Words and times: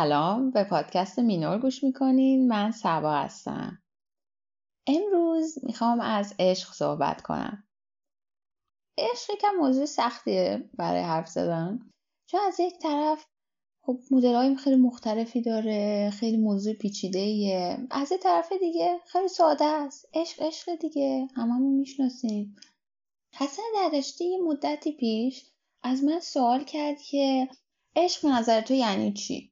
سلام 0.00 0.50
به 0.50 0.64
پادکست 0.64 1.18
مینور 1.18 1.58
گوش 1.58 1.84
می‌کنین. 1.84 2.48
من 2.48 2.70
سبا 2.70 3.12
هستم. 3.12 3.82
امروز 4.86 5.58
می‌خوام 5.62 6.00
از 6.00 6.34
عشق 6.38 6.72
صحبت 6.72 7.22
کنم. 7.22 7.68
عشق 8.98 9.30
یکم 9.30 9.54
موضوع 9.58 9.84
سختیه 9.84 10.70
برای 10.74 11.02
حرف 11.02 11.28
زدن. 11.28 11.78
چون 12.26 12.40
از 12.46 12.60
یک 12.60 12.78
طرف 12.78 13.26
خب 13.86 13.98
مدل 14.10 14.54
خیلی 14.54 14.76
مختلفی 14.76 15.42
داره 15.42 16.10
خیلی 16.10 16.36
موضوع 16.36 16.74
پیچیده 16.74 17.18
ایه 17.18 17.86
از 17.90 18.12
یک 18.12 18.20
طرف 18.20 18.52
دیگه 18.52 19.00
خیلی 19.06 19.28
ساده 19.28 19.64
است. 19.64 20.08
عشق 20.14 20.42
عشق 20.42 20.74
دیگه. 20.74 21.28
هممون 21.36 21.74
می‌شناسیم. 21.74 22.56
حسن 23.34 23.62
دردشتی 23.74 24.24
یه 24.24 24.38
مدتی 24.38 24.92
پیش 24.92 25.44
از 25.82 26.04
من 26.04 26.20
سوال 26.20 26.64
کرد 26.64 27.00
که 27.02 27.48
عشق 27.96 28.26
نظر 28.26 28.60
تو 28.60 28.74
یعنی 28.74 29.12
چی؟ 29.12 29.49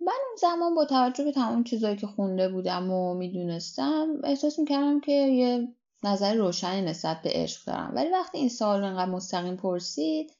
من 0.00 0.12
اون 0.26 0.36
زمان 0.40 0.74
با 0.74 0.84
توجه 0.84 1.24
به 1.24 1.32
تمام 1.32 1.64
چیزهایی 1.64 1.96
که 1.96 2.06
خونده 2.06 2.48
بودم 2.48 2.90
و 2.90 3.14
می‌دونستم 3.14 4.08
احساس 4.24 4.58
می‌کردم 4.58 5.00
که 5.00 5.12
یه 5.12 5.68
نظر 6.04 6.34
روشنی 6.34 6.82
نسبت 6.82 7.22
به 7.22 7.30
عشق 7.32 7.66
دارم. 7.66 7.92
ولی 7.94 8.10
وقتی 8.10 8.38
این 8.38 8.48
سوال 8.48 8.80
رو 8.80 8.86
انقدر 8.86 9.10
مستقیم 9.10 9.56
پرسید 9.56 10.32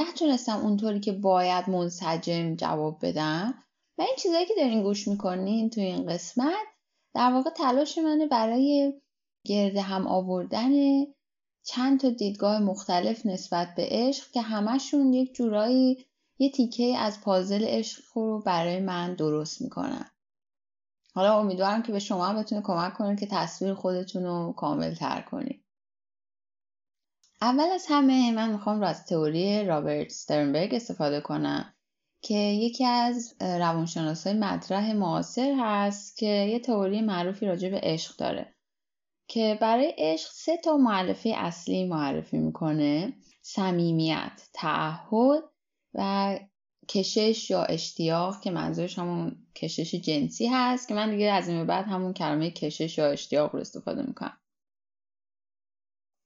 نتونستم 0.00 0.56
اونطوری 0.56 1.00
که 1.00 1.12
باید 1.12 1.70
منسجم 1.70 2.54
جواب 2.54 2.98
بدم. 3.02 3.54
و 3.98 4.02
این 4.02 4.14
چیزهایی 4.18 4.46
که 4.46 4.54
دارین 4.56 4.82
گوش 4.82 5.08
می‌کنین 5.08 5.70
توی 5.70 5.84
این 5.84 6.06
قسمت 6.06 6.66
در 7.14 7.32
واقع 7.32 7.50
تلاش 7.50 7.98
منه 7.98 8.26
برای 8.26 8.92
گرده 9.46 9.80
هم 9.80 10.06
آوردن 10.06 10.70
چند 11.66 12.00
تا 12.00 12.10
دیدگاه 12.10 12.58
مختلف 12.58 13.26
نسبت 13.26 13.68
به 13.76 13.88
عشق 13.90 14.30
که 14.30 14.40
همشون 14.40 15.12
یک 15.12 15.34
جورایی 15.34 16.05
یه 16.38 16.50
تیکه 16.50 16.98
از 16.98 17.20
پازل 17.20 17.64
عشق 17.64 18.02
رو 18.14 18.42
برای 18.46 18.80
من 18.80 19.14
درست 19.14 19.62
می‌کنن. 19.62 20.10
حالا 21.14 21.40
امیدوارم 21.40 21.82
که 21.82 21.92
به 21.92 21.98
شما 21.98 22.26
هم 22.26 22.36
بتونه 22.36 22.62
کمک 22.62 22.94
کنه 22.94 23.16
که 23.16 23.26
تصویر 23.26 23.74
خودتون 23.74 24.24
رو 24.24 24.54
کامل 24.56 24.94
تر 24.94 25.20
کنید. 25.20 25.64
اول 27.42 27.68
از 27.74 27.86
همه 27.88 28.32
من 28.32 28.52
می‌خوام 28.52 28.82
از 28.82 29.06
تئوری 29.06 29.64
رابرت 29.64 30.08
سترنبرگ 30.08 30.74
استفاده 30.74 31.20
کنم 31.20 31.74
که 32.22 32.34
یکی 32.34 32.84
از 32.84 33.34
روانشناسای 33.40 34.34
مطرح 34.34 34.92
معاصر 34.92 35.54
هست 35.58 36.16
که 36.16 36.26
یه 36.26 36.58
تئوری 36.58 37.00
معروفی 37.00 37.46
راجع 37.46 37.70
به 37.70 37.80
عشق 37.82 38.16
داره 38.16 38.54
که 39.28 39.58
برای 39.60 39.94
عشق 39.98 40.30
سه 40.32 40.56
تا 40.56 40.76
معلفه 40.76 41.34
اصلی 41.36 41.84
معرفی 41.84 42.38
می‌کنه. 42.38 43.12
صمیمیت 43.42 44.48
تعهد 44.52 45.42
و 45.96 46.38
کشش 46.88 47.50
یا 47.50 47.62
اشتیاق 47.62 48.40
که 48.40 48.50
منظورش 48.50 48.98
همون 48.98 49.36
کشش 49.54 49.94
جنسی 49.94 50.46
هست 50.46 50.88
که 50.88 50.94
من 50.94 51.10
دیگه 51.10 51.30
از 51.32 51.48
این 51.48 51.66
بعد 51.66 51.84
همون 51.84 52.12
کلمه 52.12 52.50
کشش 52.50 52.98
یا 52.98 53.10
اشتیاق 53.10 53.54
رو 53.54 53.60
استفاده 53.60 54.02
می‌کنم. 54.02 54.38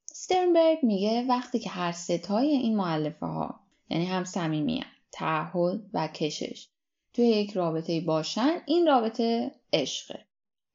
سترنبرگ 0.06 0.78
میگه 0.82 1.26
وقتی 1.28 1.58
که 1.58 1.70
هر 1.70 1.92
ستای 1.92 2.48
این 2.48 2.76
معلفه 2.76 3.26
ها 3.26 3.60
یعنی 3.90 4.04
هم 4.06 4.24
صمیمیت 4.24 4.86
تعهد 5.12 5.80
و 5.92 6.08
کشش 6.08 6.68
توی 7.12 7.26
یک 7.26 7.52
رابطه 7.52 8.00
باشن 8.00 8.62
این 8.66 8.86
رابطه 8.86 9.50
عشقه. 9.72 10.26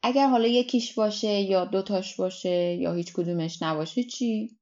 اگر 0.03 0.27
حالا 0.27 0.47
یکیش 0.47 0.93
باشه 0.93 1.41
یا 1.41 1.65
دوتاش 1.65 2.15
باشه 2.15 2.75
یا 2.75 2.93
هیچ 2.93 3.13
کدومش 3.13 3.61
نباشه 3.61 4.03
چی؟ 4.03 4.57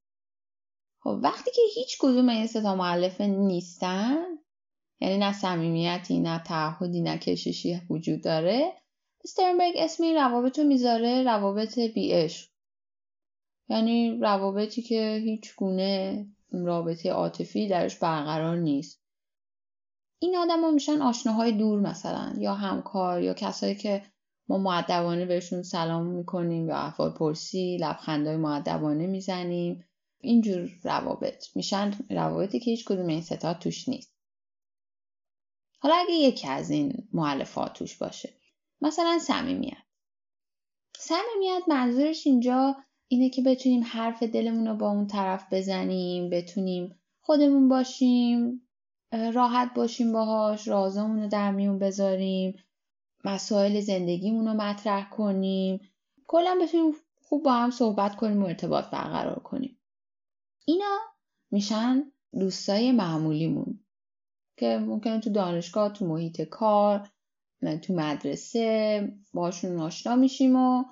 خب 1.04 1.18
وقتی 1.22 1.50
که 1.50 1.62
هیچ 1.74 1.96
کدوم 2.00 2.28
این 2.28 2.46
ستا 2.46 2.74
معلفه 2.74 3.26
نیستن 3.26 4.24
یعنی 5.00 5.18
نه 5.18 5.32
صمیمیتی 5.32 6.20
نه 6.20 6.38
تعهدی 6.38 7.00
نه 7.00 7.18
کششی 7.18 7.80
وجود 7.90 8.22
داره 8.22 8.72
استرنبرگ 9.24 9.72
اسم 9.76 10.02
این 10.02 10.14
روابط 10.14 10.58
رو 10.58 10.64
می‌ذاره 10.64 11.22
روابط 11.22 11.78
بیعشق. 11.78 12.48
یعنی 13.68 14.18
روابطی 14.20 14.82
که 14.82 15.20
هیچ 15.24 15.56
گونه 15.56 16.26
رابطه 16.52 17.10
عاطفی 17.10 17.68
درش 17.68 17.98
برقرار 17.98 18.56
نیست. 18.56 19.02
این 20.18 20.36
آدم 20.36 20.60
ها 20.60 20.70
میشن 20.70 21.02
آشناهای 21.02 21.52
دور 21.52 21.80
مثلا 21.80 22.32
یا 22.38 22.54
همکار 22.54 23.22
یا 23.22 23.34
کسایی 23.34 23.74
که 23.74 24.02
ما 24.48 24.58
معدبانه 24.58 25.26
بهشون 25.26 25.62
سلام 25.62 26.06
می‌کنیم 26.06 26.68
یا 26.68 26.76
احوال 26.76 27.10
پرسی 27.10 27.76
لبخندهای 27.80 28.36
معدبانه 28.36 29.06
می‌زنیم. 29.06 29.84
اینجور 30.24 30.70
روابط 30.82 31.56
میشن 31.56 31.90
روابطی 32.10 32.60
که 32.60 32.70
هیچ 32.70 32.84
کدوم 32.84 33.06
این 33.06 33.20
ستا 33.20 33.54
توش 33.54 33.88
نیست. 33.88 34.14
حالا 35.78 35.94
اگه 35.94 36.14
یکی 36.14 36.48
از 36.48 36.70
این 36.70 37.08
معلفات 37.12 37.72
توش 37.72 37.96
باشه 37.96 38.34
مثلا 38.80 39.18
صمیمیت. 39.18 39.82
صمیمیت 40.98 41.62
منظورش 41.68 42.26
اینجا 42.26 42.76
اینه 43.08 43.30
که 43.30 43.42
بتونیم 43.42 43.84
حرف 43.84 44.22
دلمون 44.22 44.66
رو 44.66 44.74
با 44.74 44.90
اون 44.90 45.06
طرف 45.06 45.52
بزنیم 45.52 46.30
بتونیم 46.30 47.00
خودمون 47.20 47.68
باشیم 47.68 48.68
راحت 49.12 49.74
باشیم 49.74 50.12
باهاش 50.12 50.68
رازمون 50.68 51.22
رو 51.22 51.28
در 51.28 51.50
میون 51.52 51.78
بذاریم 51.78 52.54
مسائل 53.24 53.80
زندگیمون 53.80 54.46
رو 54.46 54.54
مطرح 54.54 55.10
کنیم. 55.10 55.80
کلا 56.26 56.58
بتونیم 56.62 56.94
خوب 57.22 57.42
با 57.42 57.52
هم 57.52 57.70
صحبت 57.70 58.16
کنیم 58.16 58.42
و 58.42 58.46
ارتباط 58.46 58.84
برقرار 58.84 59.38
کنیم. 59.38 59.78
اینا 60.64 60.98
میشن 61.50 62.12
دوستای 62.40 62.92
معمولیمون 62.92 63.80
که 64.58 64.78
ممکنه 64.78 65.20
تو 65.20 65.30
دانشگاه 65.30 65.92
تو 65.92 66.06
محیط 66.06 66.42
کار 66.42 67.10
تو 67.82 67.94
مدرسه 67.94 69.08
باشون 69.32 69.80
آشنا 69.80 70.16
میشیم 70.16 70.56
و 70.56 70.84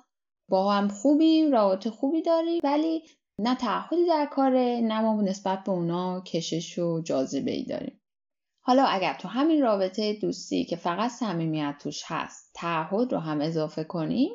با 0.49 0.71
هم 0.73 0.87
خوبیم 0.87 1.51
رابطه 1.51 1.89
خوبی 1.89 2.21
داریم 2.21 2.59
ولی 2.63 3.03
نه 3.39 3.55
تعهدی 3.55 4.05
در 4.07 4.25
کاره 4.25 4.81
نه 4.83 5.01
ما 5.01 5.21
نسبت 5.21 5.63
به 5.63 5.71
اونا 5.71 6.21
کشش 6.21 6.79
و 6.79 7.01
جاذبه 7.01 7.51
ای 7.51 7.63
داریم. 7.63 8.01
حالا 8.65 8.85
اگر 8.85 9.13
تو 9.13 9.27
همین 9.27 9.61
رابطه 9.61 10.13
دوستی 10.13 10.65
که 10.65 10.75
فقط 10.75 11.11
صمیمیت 11.11 11.75
توش 11.79 12.03
هست 12.05 12.51
تعهد 12.53 13.13
رو 13.13 13.19
هم 13.19 13.41
اضافه 13.41 13.83
کنیم 13.83 14.31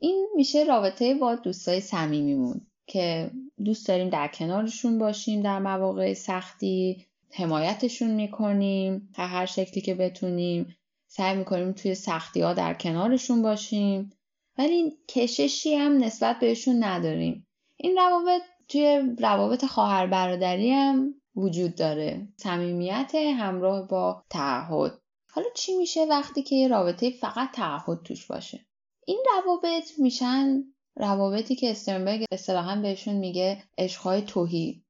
این 0.00 0.28
میشه 0.34 0.64
رابطه 0.64 1.14
با 1.14 1.34
دوستای 1.34 1.80
صمیمیمون 1.80 2.66
که 2.86 3.30
دوست 3.64 3.88
داریم 3.88 4.08
در 4.08 4.28
کنارشون 4.28 4.98
باشیم 4.98 5.42
در 5.42 5.58
مواقع 5.58 6.14
سختی 6.14 7.06
حمایتشون 7.32 8.10
می‌کنیم 8.10 9.08
هر 9.16 9.26
هر 9.26 9.46
شکلی 9.46 9.80
که 9.80 9.94
بتونیم. 9.94 10.76
سعی 11.06 11.36
می‌کنیم 11.36 11.72
توی 11.72 11.94
سختی 11.94 12.40
ها 12.40 12.54
در 12.54 12.74
کنارشون 12.74 13.42
باشیم. 13.42 14.12
ولی 14.58 14.92
کششی 15.08 15.74
هم 15.74 16.04
نسبت 16.04 16.38
بهشون 16.40 16.84
نداریم. 16.84 17.46
این 17.76 17.96
روابط 17.96 18.42
توی 18.68 19.02
روابط 19.18 19.64
خواهر 19.64 20.06
برادری 20.06 20.70
هم 20.70 21.14
وجود 21.36 21.74
داره. 21.74 22.28
صمیمیت 22.36 23.14
همراه 23.14 23.88
با 23.88 24.24
تعهد. 24.30 24.98
حالا 25.30 25.46
چی 25.54 25.76
میشه 25.76 26.04
وقتی 26.04 26.42
که 26.42 26.56
یه 26.56 26.68
رابطه 26.68 27.10
فقط 27.10 27.50
تعهد 27.50 28.02
توش 28.02 28.26
باشه؟ 28.26 28.66
این 29.06 29.22
روابط 29.34 29.90
میشن 29.98 30.64
روابطی 30.96 31.54
که 31.54 31.70
استرنبرگ 31.70 32.24
اصطلاحا 32.32 32.76
بهشون 32.76 33.14
میگه 33.14 33.62
عشقهای 33.78 34.22
توهی. 34.22 34.82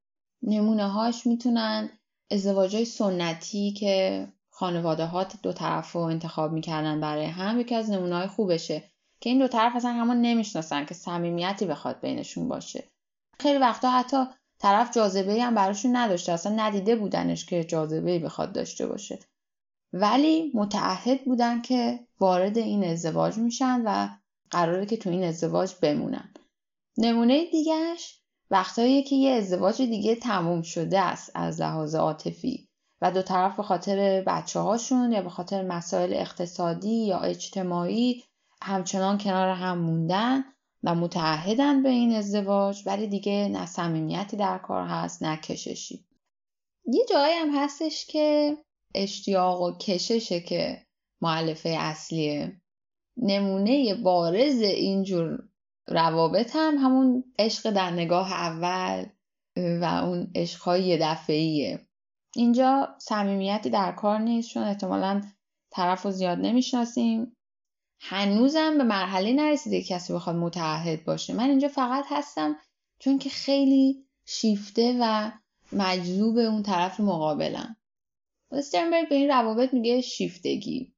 نمونه 0.43 0.88
هاش 0.88 1.26
می‌تونن 1.26 1.90
ازدواج 2.31 2.84
سنتی 2.84 3.72
که 3.72 4.28
خانواده 4.50 5.06
ها 5.06 5.25
دو 5.43 5.52
طرف 5.52 5.93
رو 5.93 6.00
انتخاب 6.00 6.52
می‌کردن 6.52 7.00
برای 7.00 7.25
هم 7.25 7.60
یکی 7.60 7.75
از 7.75 7.90
نمونه 7.90 8.16
های 8.16 8.26
خوبشه 8.26 8.82
که 9.20 9.31
این 9.31 9.38
دو 9.38 9.49
طرف 9.49 9.76
اصلا 9.76 9.93
همون 9.93 10.20
نمی‌شناسن 10.20 10.84
که 10.84 10.94
صمیمیتی 10.94 11.66
بخواد 11.66 12.00
بینشون 12.00 12.48
باشه. 12.48 12.84
خیلی 13.40 13.58
وقتا 13.58 13.90
حتی 13.90 14.25
طرف 14.58 14.94
جاذبه 14.94 15.43
هم 15.43 15.55
براشون 15.55 15.96
نداشته 15.96 16.32
اصلا 16.32 16.52
ندیده 16.56 16.96
بودنش 16.96 17.46
که 17.46 17.64
جاذبه 17.64 18.19
بخواد 18.19 18.52
داشته 18.52 18.87
باشه. 18.87 19.19
ولی 19.93 20.50
متعهد 20.55 21.25
بودن 21.25 21.62
که 21.62 22.00
وارد 22.20 22.58
این 22.58 22.84
ازدواج 22.84 23.38
میشن 23.38 23.82
و 23.84 24.08
قراره 24.52 24.87
که 24.87 24.96
تو 24.96 25.10
این 25.10 25.25
ازدواج 25.25 25.72
بمونن. 25.82 26.34
نمونه 26.99 27.44
دیگهش 27.50 28.19
وقتایی 28.50 29.02
که 29.02 29.16
یه 29.16 29.31
ازدواج 29.31 29.76
دیگه 29.82 30.14
تموم 30.14 30.62
شده 30.62 31.00
است 31.00 31.31
از 31.34 31.60
لحاظ 31.60 31.94
عاطفی 31.94 32.69
و 33.00 33.12
دو 33.12 33.22
طرف 33.22 33.56
به 33.56 33.62
خاطر 33.62 34.25
بچه 34.26 34.60
هاشون 34.60 35.12
یا 35.12 35.22
به 35.22 35.28
خاطر 35.28 35.62
مسائل 35.62 36.14
اقتصادی 36.14 37.06
یا 37.06 37.19
اجتماعی 37.19 38.25
همچنان 38.62 39.19
کنار 39.19 39.49
هم 39.49 39.78
موندن 39.78 40.44
و 40.82 40.94
متعهدن 40.94 41.82
به 41.82 41.88
این 41.88 42.16
ازدواج 42.16 42.82
ولی 42.87 43.06
دیگه 43.06 43.48
نه 43.52 43.66
صمیمیتی 43.66 44.37
در 44.37 44.58
کار 44.58 44.87
هست 44.87 45.22
نه 45.22 45.37
کششی. 45.37 46.06
یه 46.87 47.05
جایی 47.10 47.34
هم 47.34 47.50
هستش 47.55 48.06
که 48.06 48.56
اشتیاق 48.94 49.62
و 49.62 49.78
کششه 49.78 50.40
که 50.40 50.87
معلفه 51.20 51.69
اصلیه. 51.69 52.61
نمونه 53.16 53.94
بارز 53.94 54.60
اینجور 54.60 55.48
روابط 55.88 56.50
هم 56.54 56.76
همون 56.78 57.24
عشق 57.38 57.70
در 57.70 57.90
نگاه 57.90 58.32
اول 58.32 59.06
و 59.56 59.84
اون 59.84 60.30
عشقهای 60.34 60.84
یه 60.84 60.98
دفعیه 61.00 61.86
اینجا 62.36 62.96
صمیمیتی 62.98 63.70
در 63.70 63.92
کار 63.92 64.18
نیست 64.18 64.50
چون 64.50 64.62
احتمالا 64.62 65.22
طرف 65.70 66.02
رو 66.02 66.10
زیاد 66.10 66.38
نمی‌شناسیم. 66.38 67.36
هنوزم 68.00 68.78
به 68.78 68.84
مرحله 68.84 69.32
نرسیده 69.32 69.82
کسی 69.82 70.12
بخواد 70.12 70.36
متعهد 70.36 71.04
باشه. 71.04 71.34
من 71.34 71.48
اینجا 71.50 71.68
فقط 71.68 72.04
هستم 72.08 72.56
چون 72.98 73.18
که 73.18 73.30
خیلی 73.30 74.04
شیفته 74.26 74.96
و 75.00 75.30
مجذوب 75.72 76.38
اون 76.38 76.62
طرف 76.62 77.00
مقابلم. 77.00 77.76
استرنبرگ 78.52 79.08
به 79.08 79.14
این 79.14 79.28
روابط 79.28 79.74
میگه 79.74 80.00
شیفتگی. 80.00 80.94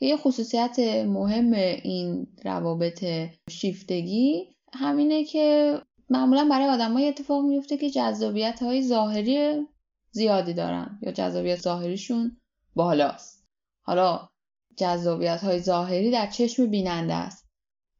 یه 0.00 0.16
خصوصیت 0.16 0.78
مهم 1.06 1.52
این 1.82 2.26
روابط 2.44 3.04
شیفتگی 3.50 4.56
همینه 4.72 5.24
که 5.24 5.78
معمولا 6.10 6.48
برای 6.50 6.68
آدمای 6.68 7.08
اتفاق 7.08 7.44
میفته 7.44 7.76
که 7.76 7.90
جذابیت 7.90 8.62
های 8.62 8.82
ظاهری 8.82 9.66
زیادی 10.10 10.54
دارن 10.54 10.98
یا 11.02 11.12
جذابیت 11.12 11.60
ظاهریشون 11.60 12.36
بالاست. 12.74 13.46
حالا 13.82 14.28
جذابیت 14.76 15.44
های 15.44 15.58
ظاهری 15.58 16.10
در 16.10 16.26
چشم 16.30 16.66
بیننده 16.66 17.14
است 17.14 17.48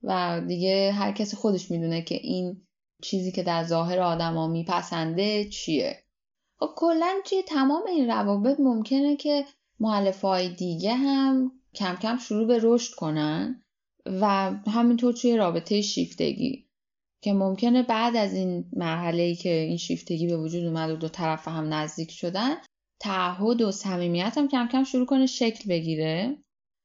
و 0.03 0.41
دیگه 0.47 0.93
هر 0.93 1.12
کسی 1.12 1.37
خودش 1.37 1.71
می‌دونه 1.71 2.03
که 2.03 2.15
این 2.15 2.67
چیزی 3.03 3.33
که 3.33 3.43
در 3.43 3.65
ظاهر 3.65 3.99
آدما 3.99 4.49
میپسنده 4.49 5.49
چیه. 5.49 6.05
خب 6.61 6.71
کلا 6.77 7.15
توی 7.25 7.43
تمام 7.43 7.83
این 7.87 8.06
روابط 8.06 8.61
ممکنه 8.61 9.17
که 9.17 9.44
معلف 9.81 10.21
های 10.21 10.49
دیگه 10.49 10.94
هم 10.94 11.57
کم 11.75 11.97
کم 11.97 12.19
شروع 12.19 12.47
به 12.47 12.59
رشد 12.62 12.94
کنن 12.94 13.62
و 14.06 14.50
همینطور 14.67 15.12
توی 15.12 15.37
رابطه 15.37 15.82
شیفتگی 15.82 16.69
که 17.23 17.32
ممکنه 17.32 17.82
بعد 17.82 18.17
از 18.17 18.35
این 18.35 18.65
مرحله 18.73 19.23
ای 19.23 19.35
که 19.35 19.50
این 19.50 19.76
شیفتگی 19.76 20.26
به 20.26 20.37
وجود 20.37 20.65
اومد 20.65 20.91
و 20.91 20.97
دو 20.97 21.09
طرف 21.09 21.49
هم 21.49 21.75
نزدیک 21.75 22.11
شدن 22.11 22.56
تعهد 23.00 23.62
و 23.62 23.73
صمیمیت 23.73 24.38
هم 24.38 24.49
کم 24.49 24.69
کم 24.73 24.85
شروع 24.85 25.06
کنه 25.06 25.26
شکل 25.26 25.69
بگیره 25.69 26.37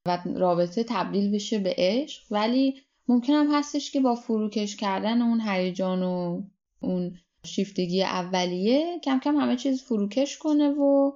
و 0.07 0.23
رابطه 0.35 0.83
تبدیل 0.83 1.31
بشه 1.31 1.59
به 1.59 1.75
عشق. 1.77 2.21
ولی 2.31 2.81
ممکن 3.07 3.33
هم 3.33 3.47
هستش 3.51 3.91
که 3.91 3.99
با 3.99 4.15
فروکش 4.15 4.75
کردن 4.75 5.21
اون 5.21 5.41
هیجان 5.41 6.03
و 6.03 6.43
اون 6.81 7.17
شیفتگی 7.45 8.03
اولیه 8.03 8.99
کم 9.03 9.19
کم 9.19 9.35
همه 9.35 9.55
چیز 9.55 9.83
فروکش 9.83 10.37
کنه 10.37 10.69
و 10.69 11.11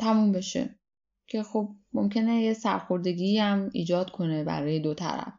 تموم 0.00 0.32
بشه. 0.32 0.78
که 1.26 1.42
خب 1.42 1.68
ممکنه 1.92 2.42
یه 2.42 2.54
سرخوردگی 2.54 3.38
هم 3.38 3.70
ایجاد 3.72 4.10
کنه 4.10 4.44
برای 4.44 4.80
دو 4.80 4.94
طرف. 4.94 5.32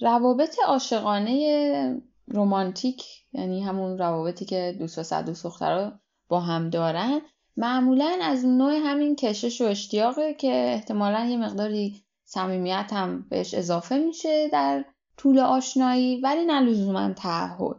روابط 0.00 0.56
عاشقانه 0.66 2.02
رومانتیک 2.26 3.04
یعنی 3.32 3.62
همون 3.62 3.98
روابطی 3.98 4.44
که 4.44 4.76
دوست 4.78 4.98
و 4.98 5.02
صد 5.02 5.26
دوست 5.26 5.44
دخترها 5.44 5.92
با 6.28 6.40
هم 6.40 6.70
دارن 6.70 7.20
معمولا 7.56 8.18
از 8.22 8.44
نوع 8.44 8.74
همین 8.84 9.16
کشش 9.16 9.60
و 9.60 9.64
اشتیاقه 9.64 10.34
که 10.34 10.52
احتمالا 10.74 11.24
یه 11.24 11.36
مقداری 11.36 12.04
صمیمیت 12.24 12.90
هم 12.92 13.26
بهش 13.28 13.54
اضافه 13.54 13.98
میشه 13.98 14.48
در 14.48 14.84
طول 15.16 15.38
آشنایی 15.38 16.20
ولی 16.20 16.44
نه 16.44 16.60
لزوما 16.60 17.12
تعهد. 17.12 17.76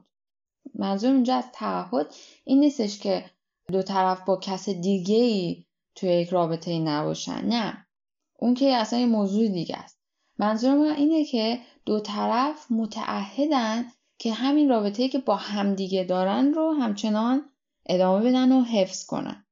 منظور 0.75 1.13
اینجا 1.13 1.35
از 1.35 1.45
تعهد 1.53 2.13
این 2.43 2.59
نیستش 2.59 2.99
که 2.99 3.25
دو 3.71 3.81
طرف 3.81 4.25
با 4.25 4.37
کس 4.37 4.69
دیگه 4.69 5.15
ای 5.15 5.65
توی 5.95 6.09
یک 6.09 6.29
رابطه 6.29 6.71
ای 6.71 6.79
نباشن 6.79 7.45
نه. 7.45 7.87
اون 8.39 8.53
که 8.53 8.73
اصلا 8.73 8.99
یه 8.99 9.05
موضوع 9.05 9.47
دیگه 9.47 9.77
است. 9.77 10.01
منظور 10.39 10.75
من 10.75 10.95
اینه 10.95 11.25
که 11.25 11.59
دو 11.85 11.99
طرف 11.99 12.71
متعهدن 12.71 13.85
که 14.19 14.33
همین 14.33 14.69
رابطه 14.69 15.03
ای 15.03 15.09
که 15.09 15.19
با 15.19 15.35
همدیگه 15.35 16.03
دارن 16.03 16.53
رو 16.53 16.73
همچنان 16.73 17.49
ادامه 17.85 18.29
بدن 18.29 18.51
و 18.51 18.63
حفظ 18.63 19.05
کنن. 19.05 19.45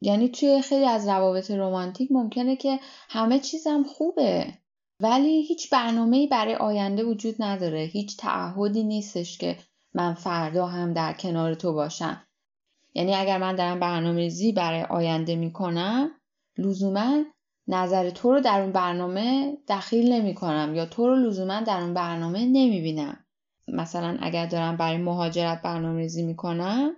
یعنی 0.00 0.28
توی 0.28 0.62
خیلی 0.62 0.84
از 0.84 1.08
روابط 1.08 1.50
رمانتیک 1.50 2.12
ممکنه 2.12 2.56
که 2.56 2.80
همه 3.08 3.38
چیزم 3.38 3.82
خوبه 3.82 4.54
ولی 5.00 5.42
هیچ 5.42 5.70
برنامه‌ای 5.70 6.26
برای 6.26 6.54
آینده 6.54 7.04
وجود 7.04 7.34
نداره. 7.38 7.80
هیچ 7.80 8.16
تعهدی 8.16 8.84
نیستش 8.84 9.38
که 9.38 9.58
من 9.94 10.14
فردا 10.14 10.66
هم 10.66 10.92
در 10.92 11.12
کنار 11.12 11.54
تو 11.54 11.72
باشم. 11.72 12.25
یعنی 12.96 13.14
اگر 13.14 13.38
من 13.38 13.56
دارم 13.56 13.80
برنامه 13.80 14.18
ریزی 14.18 14.52
برای 14.52 14.82
آینده 14.82 15.36
می‌کنم 15.36 16.10
لزوما 16.58 17.24
نظر 17.68 18.10
تو 18.10 18.32
رو 18.32 18.40
در 18.40 18.60
اون 18.60 18.72
برنامه 18.72 19.56
دخیل 19.68 20.12
نمی 20.12 20.34
کنم 20.34 20.72
یا 20.74 20.86
تو 20.86 21.06
رو 21.06 21.14
لزوما 21.14 21.60
در 21.60 21.80
اون 21.80 21.94
برنامه 21.94 22.38
نمی 22.38 22.80
بینم. 22.80 23.24
مثلا 23.68 24.16
اگر 24.20 24.46
دارم 24.46 24.76
برای 24.76 24.98
مهاجرت 24.98 25.62
برنامه 25.62 25.98
ریزی 25.98 26.22
می 26.22 26.36
کنم 26.36 26.96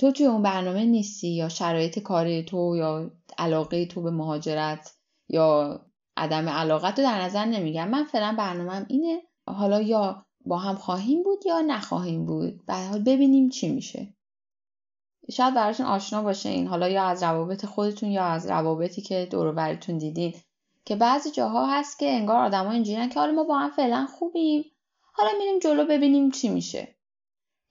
تو 0.00 0.12
توی 0.12 0.26
اون 0.26 0.42
برنامه 0.42 0.84
نیستی 0.84 1.28
یا 1.28 1.48
شرایط 1.48 1.98
کاری 1.98 2.42
تو 2.42 2.76
یا 2.76 3.10
علاقه 3.38 3.86
تو 3.86 4.02
به 4.02 4.10
مهاجرت 4.10 4.94
یا 5.28 5.80
عدم 6.16 6.48
علاقت 6.48 6.98
رو 6.98 7.04
در 7.04 7.22
نظر 7.22 7.44
نمیگم 7.44 7.88
من 7.88 8.04
فعلا 8.04 8.34
برنامهم 8.38 8.86
اینه. 8.88 9.22
حالا 9.46 9.80
یا 9.80 10.26
با 10.44 10.58
هم 10.58 10.74
خواهیم 10.74 11.22
بود 11.22 11.46
یا 11.46 11.60
نخواهیم 11.60 12.26
بود. 12.26 12.66
به 12.66 12.74
حال 12.74 13.02
ببینیم 13.02 13.48
چی 13.48 13.68
میشه. 13.68 14.14
شاید 15.30 15.54
براشون 15.54 15.86
آشنا 15.86 16.22
باشه 16.22 16.48
این 16.48 16.66
حالا 16.66 16.88
یا 16.88 17.04
از 17.04 17.22
روابط 17.22 17.66
خودتون 17.66 18.10
یا 18.10 18.24
از 18.24 18.46
روابطی 18.50 19.02
که 19.02 19.28
دور 19.30 19.52
براتون 19.52 19.98
دیدین. 19.98 20.34
که 20.84 20.96
بعضی 20.96 21.30
جاها 21.30 21.66
هست 21.66 21.98
که 21.98 22.10
انگار 22.10 22.36
آدما 22.36 22.70
اینجوریان 22.70 23.08
که 23.08 23.20
حالا 23.20 23.32
ما 23.32 23.44
با 23.44 23.58
هم 23.58 23.70
فعلا 23.70 24.06
خوبیم. 24.18 24.64
حالا 25.12 25.30
میریم 25.38 25.58
جلو 25.58 25.84
ببینیم 25.84 26.30
چی 26.30 26.48
میشه. 26.48 26.94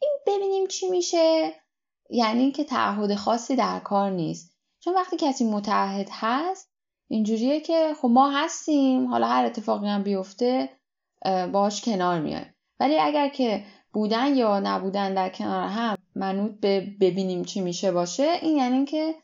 این 0.01 0.11
ببینیم 0.27 0.67
چی 0.67 0.89
میشه 0.89 1.53
یعنی 2.09 2.51
که 2.51 2.63
تعهد 2.63 3.15
خاصی 3.15 3.55
در 3.55 3.79
کار 3.79 4.11
نیست. 4.11 4.57
چون 4.79 4.93
وقتی 4.95 5.17
کسی 5.17 5.45
متعهد 5.45 6.09
هست 6.11 6.71
اینجوریه 7.07 7.59
که 7.59 7.93
خب 8.01 8.07
ما 8.07 8.31
هستیم 8.31 9.07
حالا 9.07 9.27
هر 9.27 9.45
اتفاقی 9.45 9.87
هم 9.87 10.03
بیفته 10.03 10.69
باش 11.51 11.81
کنار 11.81 12.19
میایم. 12.19 12.55
ولی 12.79 12.99
اگر 12.99 13.29
که 13.29 13.65
بودن 13.93 14.35
یا 14.35 14.59
نبودن 14.59 15.13
در 15.13 15.29
کنار 15.29 15.67
هم 15.67 15.97
منوط 16.23 16.59
به 16.59 16.95
ببینیم 16.99 17.43
چی 17.43 17.61
میشه 17.61 17.91
باشه 17.91 18.31
این 18.41 18.57
یعنی 18.57 18.85
که 18.85 19.15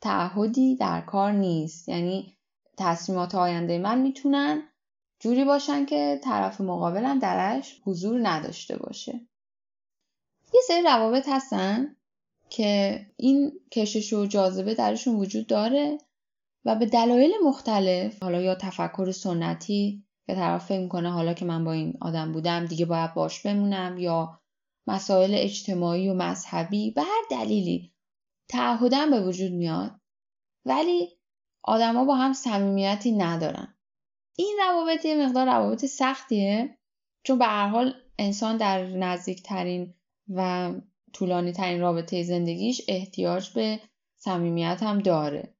تعهدی 0.00 0.76
در 0.76 1.00
کار 1.00 1.32
نیست. 1.32 1.88
یعنی 1.88 2.36
تصمیمات 2.78 3.34
آینده 3.34 3.78
من 3.78 4.00
می‌تونن 4.00 4.62
جوری 5.20 5.44
باشن 5.44 5.86
که 5.86 6.20
طرف 6.24 6.60
مقابلم 6.60 7.18
درش 7.18 7.80
حضور 7.84 8.28
نداشته 8.28 8.76
باشه. 8.76 9.12
یه 10.54 10.60
سری 10.66 10.82
روابط 10.82 11.28
هستن 11.28 11.96
که 12.50 13.00
این 13.16 13.52
کشش 13.72 14.12
و 14.12 14.26
جاذبه 14.26 14.74
درشون 14.74 15.14
وجود 15.16 15.46
داره 15.46 15.98
و 16.64 16.76
به 16.76 16.86
دلایل 16.86 17.32
مختلف 17.44 18.22
حالا 18.22 18.40
یا 18.40 18.54
تفکر 18.54 19.10
سنتی 19.10 20.04
که 20.26 20.34
طرف 20.34 20.66
فکر 20.66 20.80
می‌کنه 20.80 21.10
حالا 21.10 21.34
که 21.34 21.44
من 21.44 21.64
با 21.64 21.72
این 21.72 21.98
آدم 22.00 22.32
بودم 22.32 22.66
دیگه 22.66 22.86
باید 22.86 23.14
باش 23.14 23.42
بمونم 23.42 23.98
یا 23.98 24.39
مسائل 24.90 25.34
اجتماعی 25.34 26.08
و 26.08 26.14
مذهبی 26.14 26.90
به 26.90 27.02
هر 27.02 27.22
دلیلی 27.30 27.92
تعهدم 28.48 29.10
به 29.10 29.20
وجود 29.20 29.52
میاد. 29.52 30.00
ولی 30.64 31.08
آدما 31.62 32.04
با 32.04 32.14
هم 32.14 32.32
صمیمیتی 32.32 33.12
ندارن. 33.12 33.74
این 34.36 34.58
روابط 34.60 35.04
یه 35.04 35.26
مقدار 35.26 35.46
روابط 35.46 35.84
سختیه. 35.84 36.78
چون 37.22 37.38
به 37.38 37.44
هر 37.44 37.68
حال 37.68 37.94
انسان 38.18 38.56
در 38.56 38.86
نزدیکترین 38.86 39.94
و 40.28 40.72
طولانی 41.12 41.52
ترین 41.52 41.80
رابطه 41.80 42.22
زندگیش 42.22 42.82
احتیاج 42.88 43.50
به 43.50 43.80
صمیمیت 44.16 44.82
هم 44.82 44.98
داره. 44.98 45.54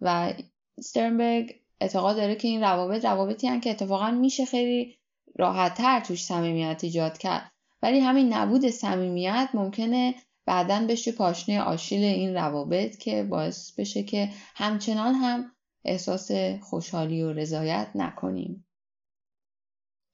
و 0.00 0.32
سترنبرگ 0.80 1.60
اعتقاد 1.80 2.16
داره 2.16 2.34
که 2.34 2.48
این 2.48 2.60
روابط 2.60 3.04
روابطی 3.04 3.46
هم 3.46 3.60
که 3.60 3.70
اتفاقا 3.70 4.10
میشه 4.10 4.44
خیلی 4.44 4.98
راحتتر 5.36 6.00
توش 6.00 6.24
صمیمیت 6.24 6.80
ایجاد 6.84 7.18
کرد. 7.18 7.52
ولی 7.82 8.00
همین 8.00 8.32
نبود 8.32 8.66
صمیمیت 8.66 9.48
ممکنه 9.54 10.14
بعدا 10.46 10.86
بشه 10.88 11.12
پاشنه 11.12 11.60
آشیل 11.60 12.04
این 12.04 12.34
روابط 12.34 12.96
که 12.96 13.22
باعث 13.22 13.72
بشه 13.72 14.02
که 14.02 14.30
همچنان 14.54 15.14
هم 15.14 15.52
احساس 15.84 16.30
خوشحالی 16.60 17.22
و 17.22 17.32
رضایت 17.32 17.90
نکنیم. 17.94 18.66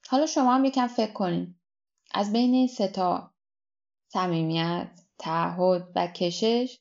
حالا 0.08 0.26
شما 0.26 0.54
هم 0.54 0.64
یکم 0.64 0.86
فکر 0.86 1.12
کنیم 1.12 1.60
از 2.14 2.32
بین 2.32 2.54
این 2.54 2.66
ستا 2.66 3.34
صمیمیت 4.08 5.00
تعهد 5.18 5.92
و 5.94 6.06
کشش 6.06 6.80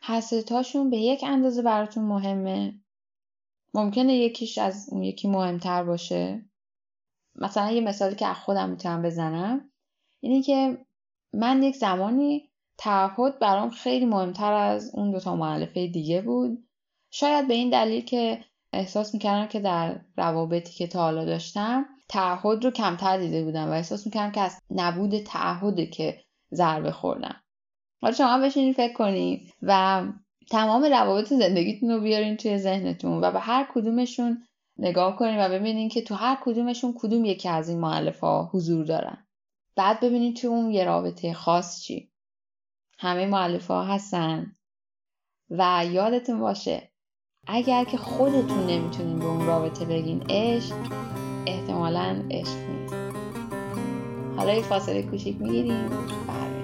هر 0.00 0.20
تاشون 0.20 0.90
به 0.90 0.96
یک 0.96 1.24
اندازه 1.26 1.62
براتون 1.62 2.04
مهمه. 2.04 2.80
ممکنه 3.74 4.14
یکیش 4.14 4.58
از 4.58 4.88
اون 4.90 5.02
یکی 5.02 5.28
مهمتر 5.28 5.84
باشه. 5.84 6.44
مثلا 7.34 7.70
یه 7.70 7.80
مثالی 7.80 8.16
که 8.16 8.26
از 8.26 8.36
خودم 8.36 8.70
می‌تونم 8.70 9.02
بزنم. 9.02 9.70
اینه 10.24 10.42
که 10.42 10.78
من 11.32 11.62
یک 11.62 11.76
زمانی 11.76 12.50
تعهد 12.78 13.38
برام 13.38 13.70
خیلی 13.70 14.06
مهمتر 14.06 14.52
از 14.52 14.90
اون 14.94 15.10
دوتا 15.10 15.36
معلفه 15.36 15.86
دیگه 15.86 16.22
بود. 16.22 16.58
شاید 17.10 17.48
به 17.48 17.54
این 17.54 17.70
دلیل 17.70 18.04
که 18.04 18.44
احساس 18.72 19.14
می‌کردم 19.14 19.46
که 19.46 19.60
در 19.60 20.00
روابطی 20.16 20.72
که 20.72 20.86
تا 20.86 21.00
حالا 21.00 21.24
داشتم 21.24 21.86
تعهد 22.08 22.64
رو 22.64 22.70
کمتر 22.70 23.18
دیده 23.18 23.44
بودم 23.44 23.68
و 23.68 23.72
احساس 23.72 24.06
می‌کردم 24.06 24.32
که 24.32 24.40
از 24.40 24.60
نبود 24.70 25.18
تعهده 25.18 25.86
که 25.86 26.20
ضربه 26.52 26.92
خوردم. 26.92 27.36
حالا 28.02 28.14
شما 28.14 28.38
بشینین 28.38 28.72
فکر 28.72 28.92
کنین 28.92 29.40
و 29.62 30.02
تمام 30.50 30.84
روابط 30.84 31.32
زندگیتون 31.32 31.90
رو 31.90 32.00
بیارین 32.00 32.36
توی 32.36 32.58
ذهنتون 32.58 33.24
و 33.24 33.30
به 33.30 33.40
هر 33.40 33.68
کدومشون 33.74 34.42
نگاه 34.78 35.16
کنین 35.16 35.46
و 35.46 35.48
ببینین 35.48 35.88
که 35.88 36.02
تو 36.02 36.14
هر 36.14 36.38
کدومشون 36.44 36.94
کدوم 36.98 37.24
یکی 37.24 37.48
از 37.48 37.68
این 37.68 37.80
معلف 37.80 38.20
ها 38.20 38.50
حضور 38.52 38.84
دارن. 38.84 39.26
بعد 39.76 40.00
ببینین 40.00 40.34
تو 40.34 40.48
اون 40.48 40.70
یه 40.70 40.84
رابطه 40.84 41.32
خاص 41.32 41.82
چی. 41.82 42.10
همه 42.98 43.26
معلف 43.26 43.66
ها 43.66 43.84
هستن. 43.84 44.56
و 45.50 45.84
یادتون 45.90 46.40
باشه 46.40 46.90
اگر 47.46 47.84
که 47.84 47.96
خودتون 47.96 48.66
نمی‌تونین 48.66 49.18
به 49.18 49.24
اون 49.24 49.46
رابطه 49.46 49.84
بگین 49.84 50.22
عشق 50.30 50.74
احتمالا 51.46 52.22
عشق 52.30 52.56
نیست. 52.56 52.94
حالا 54.36 54.54
یه 54.54 54.62
فاصله 54.62 55.02
کوچیک 55.02 55.40
می‌گیریم. 55.40 55.88
خب 55.88 56.63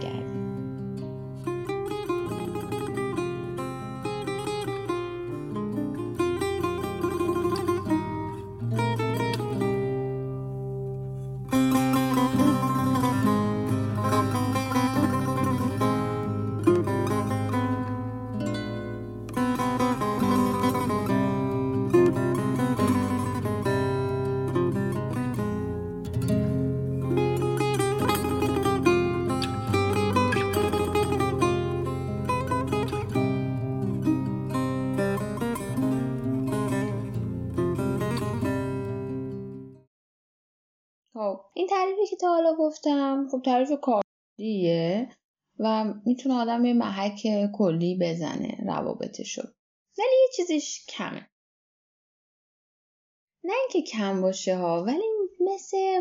تعریفی 41.81 42.07
که 42.11 42.17
تا 42.17 42.29
حالا 42.29 42.55
گفتم 42.59 43.29
خب 43.31 43.43
تعریف 43.45 43.71
کاریه 43.81 45.09
و 45.59 45.95
می‌تونه 46.07 46.35
آدم 46.35 46.65
یه 46.65 46.73
محک 46.73 47.27
کلی 47.55 47.99
بزنه 48.01 48.59
روابطشو. 48.67 49.43
ولی 49.99 50.09
یه 50.23 50.29
چیزش 50.37 50.87
کمه. 50.89 51.27
نه 53.45 53.53
اینکه 53.53 53.91
کم 53.91 54.21
باشه 54.21 54.57
ها 54.57 54.85
ولی 54.85 55.05
مثل 55.41 56.01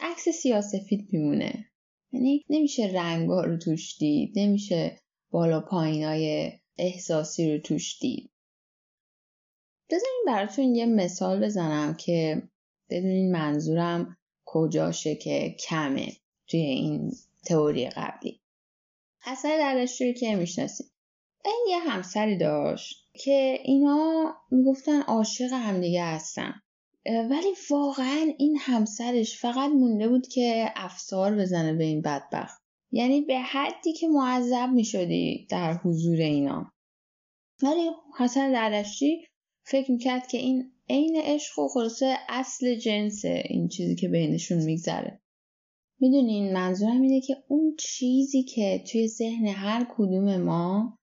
عکس 0.00 0.28
سیاسفید 0.28 1.08
میمونه. 1.12 1.70
یعنی 2.12 2.44
نمیشه 2.50 2.92
رنگا 2.94 3.44
رو 3.44 3.58
توش 3.58 3.98
دید 3.98 4.32
نمیشه 4.36 5.00
بالا 5.30 5.60
پایینای 5.60 6.52
احساسی 6.78 7.52
رو 7.52 7.62
توش 7.62 7.98
دید. 8.00 8.30
بذارین 9.90 10.24
براتون 10.26 10.74
یه 10.74 10.86
مثال 10.86 11.44
بزنم 11.44 11.94
که 11.94 12.42
بدونین 12.90 13.32
منظورم 13.32 14.16
کجاشه 14.52 15.14
که 15.14 15.56
کمه 15.68 16.12
توی 16.46 16.60
این 16.60 17.12
تئوری 17.46 17.90
قبلی. 17.90 18.40
حسن 19.22 19.58
دردشوری 19.58 20.14
که 20.14 20.36
می‌شناسید 20.36 20.90
این 21.44 21.66
یه 21.68 21.78
همسری 21.78 22.38
داشت 22.38 23.08
که 23.14 23.58
اینا 23.64 24.34
می‌گفتن 24.50 25.02
عاشق 25.02 25.52
همدیگه 25.52 26.04
هستن. 26.04 26.54
ولی 27.06 27.54
واقعا 27.70 28.32
این 28.38 28.58
همسرش 28.60 29.40
فقط 29.40 29.70
مونده 29.70 30.08
بود 30.08 30.28
که 30.28 30.72
افسار 30.76 31.36
بزنه 31.36 31.72
به 31.72 31.84
این 31.84 32.02
بدبخت. 32.02 32.62
یعنی 32.92 33.20
به 33.20 33.38
حدی 33.38 33.92
که 33.92 34.08
معذب 34.08 34.70
می‌شدی 34.72 35.46
در 35.50 35.72
حضور 35.72 36.16
اینا. 36.16 36.72
ولی 37.62 37.90
حسن 38.18 38.52
دردشتی 38.52 39.26
فکر 39.64 39.92
می‌کرد 39.92 40.26
که 40.26 40.38
این 40.38 40.72
عین 40.90 41.16
عشق 41.16 41.58
و 41.58 41.68
خلاصه 41.68 42.16
اصل 42.28 42.74
جنس 42.74 43.24
این 43.24 43.68
چیزی 43.68 43.94
که 43.94 44.08
بینشون 44.08 44.58
میگذره. 44.58 45.20
می‌دونین 46.00 46.52
منظورم 46.52 47.00
اینه 47.00 47.20
که 47.20 47.36
اون 47.48 47.76
چیزی 47.78 48.42
که 48.42 48.84
توی 48.92 49.08
ذهن 49.08 49.46
هر 49.46 49.86
کدوم 49.96 50.36
ما 50.36 50.98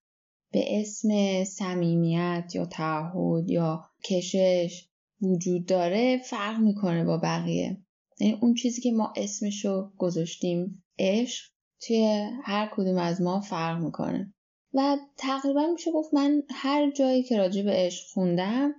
به 0.52 0.80
اسم 0.82 1.10
صمیمیت 1.44 2.52
یا 2.56 2.66
تعهد 2.66 3.50
یا 3.50 3.86
کشش 4.06 4.90
وجود 5.22 5.66
داره 5.66 6.18
فرق 6.18 6.60
می‌کنه 6.60 7.06
با 7.06 7.18
بقیه. 7.18 7.78
یعنی 8.20 8.38
اون 8.42 8.54
چیزی 8.54 8.82
که 8.82 8.92
ما 8.92 9.14
اسمشو 9.18 9.92
گذاشتیم 9.98 10.84
عشق 11.00 11.46
توی 11.82 12.30
هر 12.44 12.70
کدوم 12.76 12.98
از 12.98 13.22
ما 13.22 13.42
فرق 13.42 13.84
می‌کنه. 13.84 14.34
و 14.74 14.98
تقریبا 15.18 15.68
میشه 15.74 15.92
گفت 15.92 16.14
من 16.14 16.44
هر 16.50 16.92
جایی 16.92 17.24
که 17.24 17.38
راجع 17.38 17.62
به 17.64 17.72
عشق 17.72 18.04
خوندم 18.14 18.74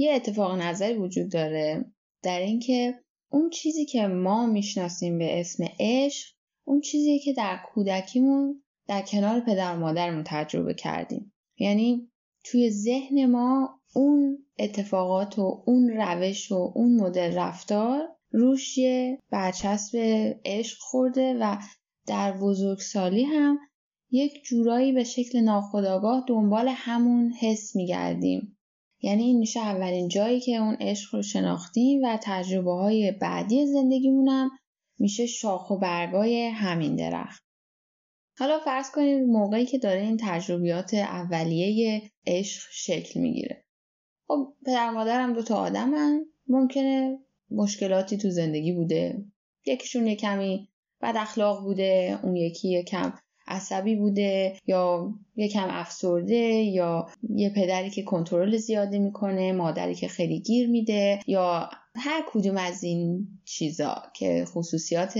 یه 0.00 0.14
اتفاق 0.14 0.60
نظری 0.60 0.94
وجود 0.94 1.32
داره 1.32 1.84
در 2.22 2.40
اینکه 2.40 2.94
اون 3.32 3.50
چیزی 3.50 3.84
که 3.84 4.06
ما 4.06 4.46
می‌شناسیم 4.46 5.18
به 5.18 5.40
اسم 5.40 5.64
عشق 5.80 6.28
اون 6.64 6.80
چیزی 6.80 7.18
که 7.18 7.32
در 7.32 7.60
کودکیمون 7.74 8.62
در 8.88 9.02
کنار 9.02 9.40
پدر 9.40 9.74
و 9.74 9.78
مادرمون 9.78 10.24
تجربه 10.26 10.74
کردیم. 10.74 11.32
یعنی 11.58 12.10
توی 12.44 12.70
ذهن 12.70 13.26
ما 13.26 13.80
اون 13.94 14.38
اتفاقات 14.58 15.38
و 15.38 15.62
اون 15.66 15.88
روش 15.88 16.52
و 16.52 16.72
اون 16.74 17.00
مدل 17.00 17.34
رفتار 17.34 18.08
روش 18.30 18.78
یه 18.78 19.18
برچسب 19.30 19.98
عشق 20.44 20.78
خورده 20.80 21.34
و 21.40 21.56
در 22.06 22.32
بزرگسالی 22.32 23.24
هم 23.24 23.58
یک 24.10 24.44
جورایی 24.44 24.92
به 24.92 25.04
شکل 25.04 25.40
ناخودآگاه 25.40 26.24
دنبال 26.28 26.68
همون 26.68 27.32
حس 27.32 27.76
میگردیم. 27.76 28.56
یعنی 29.02 29.22
این 29.22 29.38
میشه 29.38 29.60
اولین 29.60 30.08
جایی 30.08 30.40
که 30.40 30.56
اون 30.56 30.76
عشق 30.80 31.14
رو 31.14 31.22
شناختیم 31.22 32.02
و 32.02 32.18
تجربه 32.22 32.72
های 32.72 33.12
بعدی 33.12 33.66
زندگیمونم 33.66 34.50
میشه 34.98 35.26
شاخ 35.26 35.70
و 35.70 35.78
برگای 35.78 36.46
همین 36.46 36.96
درخت. 36.96 37.42
حالا 38.38 38.58
فرض 38.58 38.90
کنید 38.90 39.22
موقعی 39.22 39.66
که 39.66 39.78
داره 39.78 40.00
این 40.00 40.16
تجربیات 40.20 40.94
اولیه 40.94 42.02
عشق 42.26 42.62
شکل 42.72 43.20
می‌گیره. 43.20 43.64
خب 44.28 44.54
پدر 44.66 44.90
مادرم 44.90 45.32
دو 45.32 45.42
تا 45.42 45.56
آدمن 45.56 46.24
ممکنه 46.46 47.18
مشکلاتی 47.50 48.16
تو 48.16 48.30
زندگی 48.30 48.72
بوده. 48.72 49.24
یکیشون 49.66 50.06
یه 50.06 50.16
کمی 50.16 50.68
بد 51.02 51.14
اخلاق 51.16 51.62
بوده، 51.62 52.18
اون 52.22 52.36
یکی 52.36 52.68
یه 52.68 52.82
کم 52.82 53.12
عصبی 53.50 53.96
بوده 53.96 54.56
یا 54.66 55.14
یکم 55.36 55.68
افسرده 55.70 56.34
یا 56.52 57.06
یه 57.34 57.50
پدری 57.50 57.90
که 57.90 58.02
کنترل 58.02 58.56
زیادی 58.56 58.98
می‌کنه 58.98 59.52
مادری 59.52 59.94
که 59.94 60.08
خیلی 60.08 60.40
گیر 60.40 60.68
میده 60.68 61.20
یا 61.26 61.70
هر 61.96 62.24
کدوم 62.32 62.56
از 62.56 62.84
این 62.84 63.28
چیزا 63.44 64.02
که 64.16 64.44
خصوصیات 64.46 65.18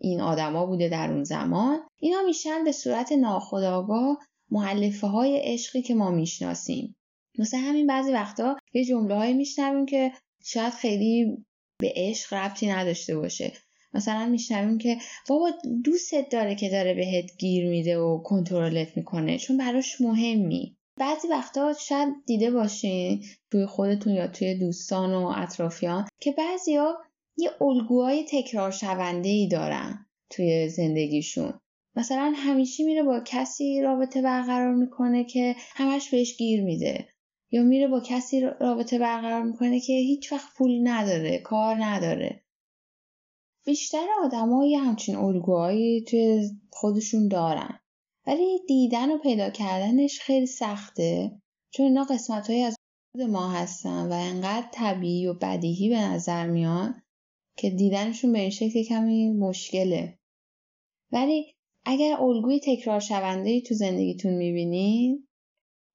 این 0.00 0.20
آدما 0.20 0.66
بوده 0.66 0.88
در 0.88 1.12
اون 1.12 1.24
زمان 1.24 1.80
اینا 1.96 2.22
میشن 2.26 2.64
به 2.64 2.72
صورت 2.72 3.12
ناخودآگاه 3.12 4.18
معلفه 4.50 5.06
های 5.06 5.40
عشقی 5.44 5.82
که 5.82 5.94
ما 5.94 6.10
می‌شناسیم. 6.10 6.96
مثل 7.38 7.56
همین 7.56 7.86
بعضی 7.86 8.12
وقتا 8.12 8.56
یه 8.74 8.84
جمله 8.84 9.14
های 9.14 9.34
میشنویم 9.34 9.86
که 9.86 10.12
شاید 10.44 10.72
خیلی 10.72 11.44
به 11.78 11.92
عشق 11.96 12.34
ربطی 12.34 12.66
نداشته 12.66 13.16
باشه. 13.16 13.52
مثلا 13.94 14.26
میشنویم 14.26 14.78
که 14.78 14.98
بابا 15.28 15.50
دوستت 15.84 16.28
داره 16.30 16.54
که 16.54 16.68
داره 16.68 16.94
بهت 16.94 17.36
گیر 17.38 17.68
میده 17.68 17.98
و 17.98 18.22
کنترلت 18.22 18.96
می‌کنه 18.96 19.38
چون 19.38 19.56
براش 19.56 20.00
مهمی. 20.00 20.76
بعضی 20.96 21.28
وقتا 21.28 21.72
شاید 21.80 22.08
دیده 22.26 22.50
باشین 22.50 23.24
توی 23.50 23.66
خودتون 23.66 24.12
یا 24.12 24.28
توی 24.28 24.54
دوستان 24.54 25.14
و 25.14 25.32
اطرافیان 25.36 26.08
که 26.20 26.32
بعضیا 26.32 26.96
یه 27.36 27.50
الگوهای 27.60 28.24
تکرار 28.30 28.70
شونده 28.70 29.28
ای 29.28 29.48
دارن 29.48 30.06
توی 30.30 30.68
زندگیشون. 30.68 31.60
مثلا 31.96 32.32
همیشه 32.36 32.84
میره 32.84 33.02
با 33.02 33.20
کسی 33.24 33.80
رابطه 33.80 34.22
برقرار 34.22 34.74
می‌کنه 34.74 35.24
که 35.24 35.56
همش 35.74 36.10
بهش 36.10 36.36
گیر 36.36 36.64
میده. 36.64 37.08
یا 37.50 37.62
میره 37.62 37.88
با 37.88 38.00
کسی 38.00 38.40
رابطه 38.40 38.98
برقرار 38.98 39.42
می‌کنه 39.42 39.80
که 39.80 39.92
هیچ 39.92 40.32
وقت 40.32 40.48
پول 40.56 40.88
نداره 40.88 41.38
کار 41.38 41.76
نداره. 41.84 42.42
بیشتر 43.68 44.06
آدمایی 44.24 44.74
همچین 44.74 45.16
الگوهایی 45.16 46.02
توی 46.02 46.50
خودشون 46.70 47.28
دارن. 47.28 47.80
ولی 48.26 48.58
دیدن 48.68 49.10
و 49.10 49.18
پیدا 49.18 49.50
کردنش 49.50 50.20
خیلی 50.20 50.46
سخته. 50.46 51.40
چون 51.70 51.86
اینا 51.86 52.04
قسمت 52.04 52.50
های 52.50 52.62
از 52.62 52.76
ما 53.28 53.48
هستن 53.48 54.08
و 54.08 54.12
انقدر 54.12 54.68
طبیعی 54.72 55.26
و 55.26 55.34
بدیهی 55.34 55.88
به 55.88 56.00
نظر 56.00 56.46
میان 56.46 57.02
که 57.56 57.70
دیدنشون 57.70 58.32
به 58.32 58.38
این 58.38 58.50
شکل 58.50 58.82
کمی 58.82 59.30
مشکله. 59.30 60.18
ولی 61.12 61.52
اگر 61.86 62.16
الگوی 62.20 62.60
تکرار 62.60 63.00
شونده 63.00 63.60
تو 63.60 63.74
زندگیتون 63.74 64.32
می‌بینید 64.34 65.28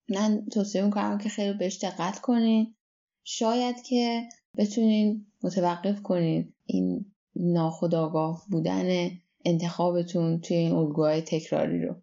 من 0.09 0.45
توصیه 0.51 0.81
می‌کنم 0.81 1.17
که 1.17 1.29
خیلی 1.29 1.57
بهش 1.57 1.83
دقت 1.83 2.19
کنین. 2.19 2.75
شاید 3.23 3.81
که 3.81 4.29
بتونین 4.57 5.25
متوقف 5.43 6.01
کنین 6.01 6.53
این 6.65 7.12
ناخداگاه 7.35 8.45
بودن 8.49 9.11
انتخابتون 9.45 10.41
توی 10.41 10.57
این 10.57 10.71
الگوهای 10.71 11.21
تکراری 11.21 11.85
رو. 11.85 11.95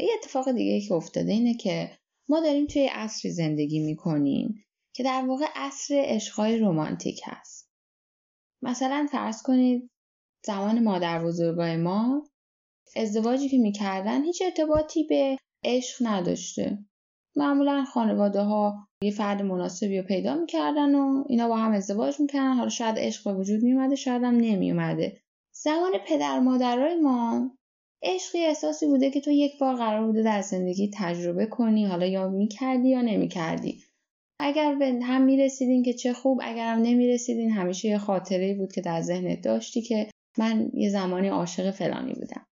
یه 0.00 0.10
اتفاق 0.18 0.52
دیگه 0.52 0.80
که 0.80 0.94
افتاده 0.94 1.32
اینه 1.32 1.54
که 1.54 1.98
ما 2.28 2.40
داریم 2.40 2.66
توی 2.66 2.86
عصری 2.86 3.30
زندگی 3.30 3.78
می‌کنیم 3.78 4.64
که 4.94 5.02
در 5.02 5.24
واقع 5.28 5.46
عصر 5.54 6.02
عشقهای 6.06 6.58
رومانتیک 6.58 7.20
هست. 7.24 7.70
مثلا 8.62 9.06
فرض 9.12 9.42
کنید 9.42 9.90
زمان 10.46 10.82
مادر 10.82 11.24
بزرگای 11.24 11.76
ما 11.76 12.28
ازدواجی 12.96 13.48
که 13.48 13.58
می‌کردن 13.58 14.24
هیچ 14.24 14.42
ارتباطی 14.42 15.04
به 15.04 15.38
عشق 15.64 15.96
نداشته. 16.00 16.78
معمولا 17.36 17.84
خانواده 17.84 18.40
ها 18.40 18.88
یه 19.02 19.10
فرد 19.10 19.42
مناسبی 19.42 19.98
رو 19.98 20.04
پیدا 20.04 20.34
می‌کردن 20.34 20.94
و 20.94 21.24
اینا 21.28 21.48
با 21.48 21.56
هم 21.56 21.72
ازدواج 21.72 22.20
می‌کردن. 22.20 22.52
حالا 22.52 22.68
شاید 22.68 22.98
عشق 22.98 23.24
به 23.24 23.34
وجود 23.34 23.62
میومده 23.62 23.96
شاید 23.96 24.22
هم 24.22 24.36
نمیومده 24.36 25.20
زمان 25.54 25.92
پدر 26.06 26.40
مادرای 26.40 26.94
ما 26.94 27.50
عشقی 28.02 28.38
احساسی 28.38 28.86
بوده 28.86 29.10
که 29.10 29.20
تو 29.20 29.30
یک 29.30 29.58
بار 29.58 29.76
قرار 29.76 30.06
بوده 30.06 30.22
در 30.22 30.42
زندگی 30.42 30.90
تجربه 30.94 31.46
کنی 31.46 31.86
حالا 31.86 32.06
یا 32.06 32.28
می‌کردی 32.28 32.88
یا 32.88 33.02
نمی‌کردی. 33.02 33.82
اگر 34.40 34.74
به 34.74 35.00
هم 35.02 35.22
می‌رسیدین 35.22 35.82
که 35.82 35.92
چه 35.92 36.12
خوب 36.12 36.40
اگر 36.42 36.72
هم 36.72 36.82
نمی‌رسیدین 36.82 37.50
همیشه 37.50 37.88
یه 37.88 37.98
خاطره 37.98 38.54
بود 38.54 38.72
که 38.72 38.80
در 38.80 39.00
ذهنت 39.00 39.40
داشتی 39.40 39.82
که 39.82 40.10
من 40.38 40.70
یه 40.74 40.90
زمانی 40.90 41.28
عاشق 41.28 41.70
فلانی 41.70 42.12
بودم. 42.12 42.46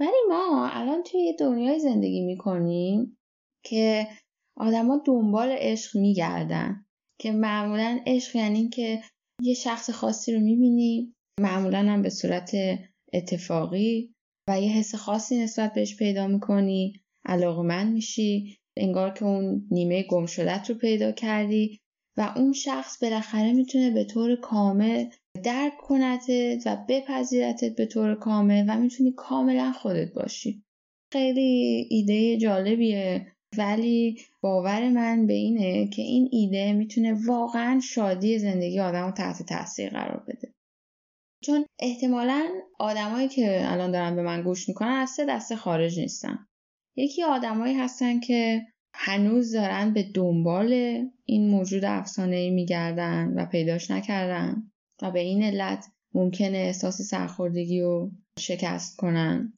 ولی 0.00 0.16
ما 0.28 0.68
الان 0.72 1.02
توی 1.02 1.36
دنیای 1.38 1.80
زندگی 1.80 2.24
می‌کنیم 2.24 3.18
که 3.64 4.06
آدما 4.56 5.02
دنبال 5.06 5.48
عشق 5.58 5.96
میگردن 5.96 6.84
که 7.20 7.32
معمولا 7.32 8.00
عشق 8.06 8.36
یعنی 8.36 8.68
که 8.68 9.00
یه 9.42 9.54
شخص 9.54 9.90
خاصی 9.90 10.32
رو 10.32 10.40
می‌بینی 10.40 11.14
معمولا 11.40 11.78
هم 11.78 12.02
به 12.02 12.10
صورت 12.10 12.52
اتفاقی 13.12 14.14
و 14.48 14.60
یه 14.60 14.68
حس 14.68 14.94
خاصی 14.94 15.42
نسبت 15.42 15.74
بهش 15.74 15.96
پیدا 15.96 16.26
می‌کنی 16.26 16.92
علاقمند 17.24 17.92
میشی 17.92 18.56
انگار 18.76 19.12
که 19.12 19.24
اون 19.24 19.68
نیمه 19.70 20.02
گم 20.02 20.26
شدت 20.26 20.70
رو 20.70 20.74
پیدا 20.74 21.12
کردی 21.12 21.78
و 22.16 22.32
اون 22.36 22.52
شخص 22.52 23.02
بالاخره 23.02 23.52
می‌تونه 23.52 23.90
به 23.90 24.04
طور 24.04 24.36
کامل 24.36 25.06
درک 25.44 25.76
کنتت 25.76 26.62
و 26.66 26.84
بپذیرتت 26.88 27.76
به 27.76 27.86
طور 27.86 28.14
کامل 28.14 28.64
و 28.68 28.80
می‌تونی 28.80 29.12
کاملا 29.16 29.72
خودت 29.72 30.12
باشی. 30.12 30.64
خیلی 31.12 31.86
ایده 31.90 32.36
جالبیه 32.36 33.31
ولی 33.58 34.18
باور 34.40 34.88
من 34.88 35.26
به 35.26 35.32
اینه 35.32 35.88
که 35.88 36.02
این 36.02 36.28
ایده 36.32 36.72
می‌تونه 36.72 37.26
واقعا 37.26 37.80
شادی 37.80 38.38
زندگی 38.38 38.80
آدم 38.80 39.04
رو 39.04 39.10
تحت 39.10 39.42
تاثیر 39.42 39.90
قرار 39.90 40.24
بده. 40.28 40.52
چون 41.42 41.66
احتمالا 41.80 42.48
آدمایی 42.78 43.28
که 43.28 43.72
الان 43.72 43.90
دارن 43.90 44.16
به 44.16 44.22
من 44.22 44.42
گوش 44.42 44.68
می‌کنن 44.68 44.88
از 44.88 45.10
سه 45.10 45.24
دسته 45.24 45.56
خارج 45.56 46.00
نیستن. 46.00 46.38
یکی 46.96 47.22
آدمایی 47.22 47.74
هستن 47.74 48.20
که 48.20 48.62
هنوز 48.94 49.52
دارن 49.52 49.92
به 49.92 50.02
دنبال 50.02 50.72
این 51.24 51.50
موجود 51.50 51.84
افسانه 51.84 52.36
ای 52.36 52.50
میگردن 52.50 53.32
و 53.36 53.46
پیداش 53.46 53.90
نکردن 53.90 54.70
و 55.02 55.10
به 55.10 55.20
این 55.20 55.42
علت 55.42 55.86
ممکنه 56.14 56.58
احساس 56.58 57.02
سرخوردگی 57.02 57.80
رو 57.80 58.10
شکست 58.38 58.96
کنن. 58.96 59.52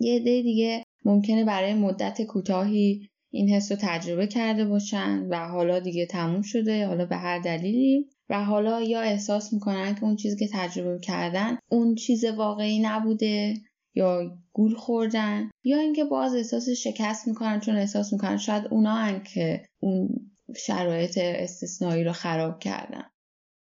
یه 0.00 0.16
عده 0.16 0.42
دیگه 0.42 0.82
ممکنه 1.04 1.44
برای 1.44 1.74
مدت 1.74 2.22
کوتاهی 2.22 3.08
این 3.30 3.48
حس 3.48 3.72
رو 3.72 3.78
تجربه 3.80 4.26
کرده 4.26 4.64
باشن 4.64 5.26
و 5.30 5.48
حالا 5.48 5.78
دیگه 5.78 6.06
تموم 6.06 6.42
شده 6.42 6.86
حالا 6.86 7.06
به 7.06 7.16
هر 7.16 7.38
دلیلی. 7.38 8.08
و 8.30 8.44
حالا 8.44 8.82
یا 8.82 9.00
احساس 9.00 9.52
می‌کنن 9.52 9.94
که 9.94 10.04
اون 10.04 10.16
چیزی 10.16 10.36
که 10.36 10.48
تجربه 10.52 10.98
کردن 10.98 11.58
اون 11.68 11.94
چیز 11.94 12.24
واقعی 12.24 12.78
نبوده 12.78 13.54
یا 13.94 14.38
گول 14.52 14.74
خوردن 14.74 15.50
یا 15.64 15.78
اینکه 15.78 16.04
باز 16.04 16.34
احساس 16.34 16.68
شکست 16.68 17.28
می‌کنن 17.28 17.60
چون 17.60 17.76
احساس 17.76 18.12
می‌کنن 18.12 18.36
شاید 18.36 18.66
اونا 18.70 19.18
که 19.18 19.62
اون 19.80 20.08
شرایط 20.56 21.18
استثنایی 21.18 22.04
رو 22.04 22.12
خراب 22.12 22.58
کردن. 22.58 23.04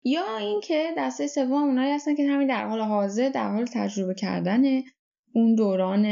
یا 0.03 0.37
اینکه 0.37 0.93
دسته 0.97 1.27
سوم 1.27 1.63
اونایی 1.63 1.91
هستن 1.91 2.15
که 2.15 2.27
همین 2.27 2.47
در 2.47 2.67
حال 2.67 2.81
حاضر 2.81 3.29
در 3.29 3.51
حال 3.51 3.65
تجربه 3.65 4.13
کردن 4.13 4.63
اون 5.33 5.55
دوران 5.55 6.05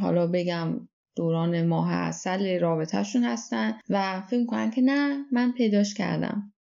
حالا 0.00 0.26
بگم 0.26 0.88
دوران 1.16 1.66
ماه 1.66 1.92
اصل 1.92 2.60
رابطهشون 2.60 3.24
هستن 3.24 3.78
و 3.88 4.22
فکر 4.30 4.46
کنن 4.46 4.70
که 4.70 4.80
نه 4.80 5.24
من 5.32 5.52
پیداش 5.52 5.94
کردم. 5.94 6.52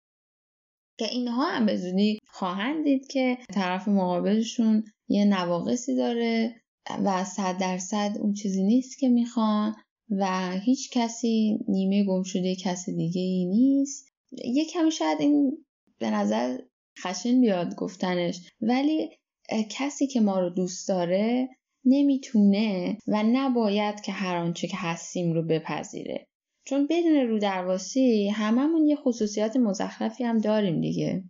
که 0.98 1.04
اینها 1.10 1.50
هم 1.50 1.66
به 1.66 1.76
زودی 1.76 2.18
خواهند 2.26 2.84
دید 2.84 3.06
که 3.06 3.38
طرف 3.54 3.88
مقابلشون 3.88 4.84
یه 5.08 5.24
نواقصی 5.24 5.96
داره 5.96 6.62
و 7.04 7.24
صد 7.24 7.58
درصد 7.58 8.16
اون 8.20 8.32
چیزی 8.32 8.62
نیست 8.62 8.98
که 8.98 9.08
می‌خوان 9.08 9.74
و 10.10 10.50
هیچ 10.50 10.90
کسی 10.92 11.58
نیمه 11.68 12.04
گم 12.04 12.22
شده 12.22 12.54
کس 12.54 12.88
دیگه 12.88 13.20
ای 13.20 13.44
نیست. 13.44 14.08
یه 14.44 14.64
کمی 14.64 14.90
شاید 14.90 15.20
این 15.20 15.64
به 15.98 16.10
نظر 16.10 16.58
خشن 17.00 17.40
بیاد 17.40 17.74
گفتنش 17.74 18.40
ولی 18.60 19.10
کسی 19.70 20.06
که 20.06 20.20
ما 20.20 20.40
رو 20.40 20.50
دوست 20.50 20.88
داره 20.88 21.48
نمی‌تونه 21.84 22.98
و 23.06 23.22
نباید 23.22 24.00
که 24.00 24.12
هر 24.12 24.36
آنچه 24.36 24.68
که 24.68 24.76
هستیم 24.76 25.32
رو 25.32 25.42
بپذیره. 25.42 26.26
چون 26.64 26.86
بدون 26.90 27.16
رو 27.16 27.38
درواسی 27.38 28.28
هممون 28.28 28.86
یه 28.86 28.96
خصوصیات 28.96 29.56
مزخرفی 29.56 30.24
هم 30.24 30.38
داریم 30.38 30.80
دیگه. 30.80 31.24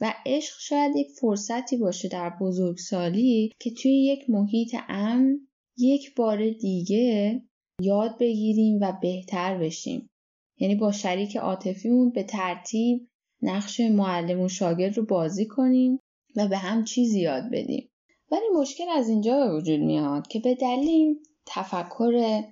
و 0.00 0.14
عشق 0.26 0.54
شاید 0.60 0.96
یک 0.96 1.08
فرصتی 1.20 1.76
باشه 1.76 2.08
در 2.08 2.30
بزرگسالی 2.40 3.52
که 3.60 3.70
توی 3.70 4.04
یک 4.04 4.30
محیط 4.30 4.76
امن 4.88 5.48
یک 5.78 6.14
بار 6.14 6.50
دیگه 6.50 7.42
یاد 7.80 8.18
بگیریم 8.18 8.78
و 8.80 8.92
بهتر 9.02 9.58
بشیم. 9.58 10.10
یعنی 10.58 10.74
با 10.74 10.92
شریک 10.92 11.36
عاطفیمون 11.36 12.10
به 12.10 12.22
ترتیب 12.22 13.08
نقش 13.42 13.80
معلم 13.80 14.40
و 14.40 14.48
شاگرد 14.48 14.96
رو 14.96 15.06
بازی 15.06 15.46
کنیم 15.46 15.98
و 16.36 16.48
به 16.48 16.56
هم 16.56 16.84
چیزی 16.84 17.20
یاد 17.20 17.44
بدیم. 17.52 17.88
ولی 18.30 18.48
مشکل 18.60 18.88
از 18.88 19.08
اینجا 19.08 19.36
به 19.36 19.56
وجود 19.56 19.80
میاد 19.80 20.26
که 20.26 20.40
به 20.40 20.54
دلیل 20.54 21.18
تفکر 21.46 22.42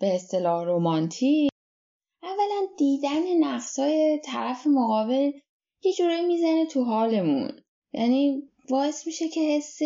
به 0.00 0.14
اصطلاح 0.14 0.64
رومانتیک 0.64 1.50
اولا 2.22 2.66
دیدن 2.78 3.36
نقصای 3.40 4.20
طرف 4.24 4.66
مقابل 4.66 5.30
یه 5.84 5.92
جورایی 5.92 6.26
می‌زنه 6.26 6.66
تو 6.66 6.84
حالمون. 6.84 7.50
یعنی 7.92 8.42
باعث 8.70 9.06
میشه 9.06 9.28
که 9.28 9.40
حس 9.40 9.78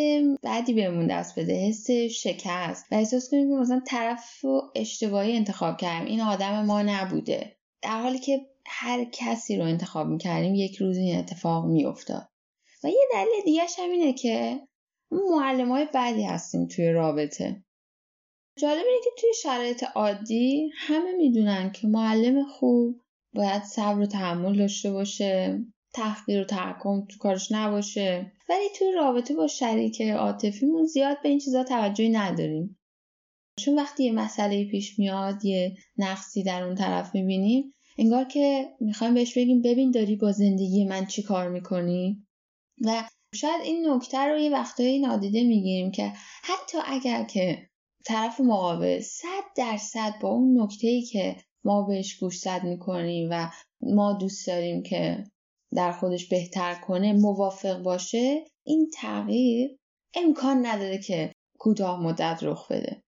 بدی 0.42 0.72
بهمون 0.72 1.06
دست 1.06 1.38
بده 1.38 1.52
حس 1.68 1.90
شکست. 1.90 2.86
و 2.92 2.94
احساس 2.94 3.30
کنیم 3.30 3.48
که 3.48 3.54
مثلا 3.54 3.82
طرف 3.86 4.40
رو 4.40 4.72
اشتباهی 4.74 5.36
انتخاب 5.36 5.76
کردیم. 5.76 6.08
این 6.08 6.20
آدم 6.20 6.64
ما 6.64 6.82
نبوده. 6.82 7.56
در 7.82 8.02
حالی 8.02 8.18
که 8.18 8.46
هر 8.66 9.04
کسی 9.04 9.56
رو 9.56 9.64
انتخاب 9.64 10.06
می‌کردیم 10.06 10.54
یک 10.54 10.76
روز 10.76 10.96
این 10.96 11.18
اتفاق 11.18 11.66
میافتاد. 11.66 12.28
و 12.84 12.88
یه 12.88 13.08
دلیل 13.12 13.44
دیگه 13.44 13.62
هم 13.78 13.90
اینه 13.90 14.12
که 14.12 14.60
معلم 15.10 15.68
های 15.68 15.88
بدی 15.94 16.22
هستیم 16.22 16.66
توی 16.66 16.92
رابطه. 16.92 17.64
جالب 18.58 18.86
اینه 18.86 19.00
که 19.04 19.10
توی 19.20 19.30
شرایط 19.42 19.84
عادی 19.94 20.70
همه 20.76 21.12
می‌دونن 21.12 21.72
که 21.72 21.86
معلم 21.86 22.44
خوب 22.44 23.00
باید 23.34 23.62
صبر 23.62 24.00
و 24.00 24.06
تحمل 24.06 24.58
داشته 24.58 24.92
باشه 24.92 25.64
تحقیر 25.94 26.40
و 26.40 26.44
تحکم 26.44 27.06
تو 27.06 27.18
کارش 27.18 27.52
نباشه. 27.52 28.32
ولی 28.48 28.68
توی 28.78 28.92
رابطه 28.92 29.34
با 29.34 29.46
شریک 29.46 30.02
عاطفیمون 30.02 30.86
زیاد 30.86 31.22
به 31.22 31.28
این 31.28 31.38
چیزا 31.38 31.64
توجهی 31.64 32.08
نداریم. 32.08 32.78
چون 33.58 33.78
وقتی 33.78 34.04
یه 34.04 34.12
مسئله 34.12 34.64
پیش 34.64 34.98
میاد 34.98 35.44
یه 35.44 35.76
نقصی 35.98 36.42
در 36.42 36.62
اون 36.62 36.74
طرف 36.74 37.14
می‌بینیم 37.14 37.74
انگار 37.98 38.24
که 38.24 38.68
می‌خوایم 38.80 39.14
بهش 39.14 39.38
بگیم 39.38 39.62
ببین 39.62 39.90
داری 39.90 40.16
با 40.16 40.32
زندگی 40.32 40.84
من 40.84 41.06
چی 41.06 41.22
کار 41.22 41.48
می‌کنی؟ 41.48 42.26
و 42.84 43.04
شاید 43.34 43.62
این 43.64 43.88
نکته 43.88 44.18
رو 44.18 44.38
یه 44.38 44.50
وقتایی 44.50 44.98
نادیده 44.98 45.42
می‌گیریم 45.42 45.90
که 45.90 46.12
حتی 46.42 46.78
اگر 46.86 47.24
که 47.24 47.68
طرف 48.04 48.40
مقابل 48.40 49.00
صد 49.00 49.44
درصد 49.56 50.14
با 50.20 50.28
اون 50.28 50.62
نکته 50.62 51.02
که 51.02 51.36
ما 51.64 51.82
بهش 51.82 52.18
گوشزد 52.18 52.60
می‌کنیم 52.64 53.28
و 53.30 53.50
ما 53.80 54.12
دوست 54.12 54.46
داریم 54.46 54.82
که 54.82 55.24
در 55.74 55.92
خودش 55.92 56.28
بهتر 56.28 56.74
کنه 56.74 57.12
موافق 57.12 57.82
باشه 57.82 58.44
این 58.64 58.90
تغییر 58.94 59.76
امکان 60.14 60.66
نداره 60.66 60.98
که 60.98 61.32
کوتاه 61.58 62.02
مدت 62.02 62.38
رخ 62.42 62.72
بده. 62.72 63.02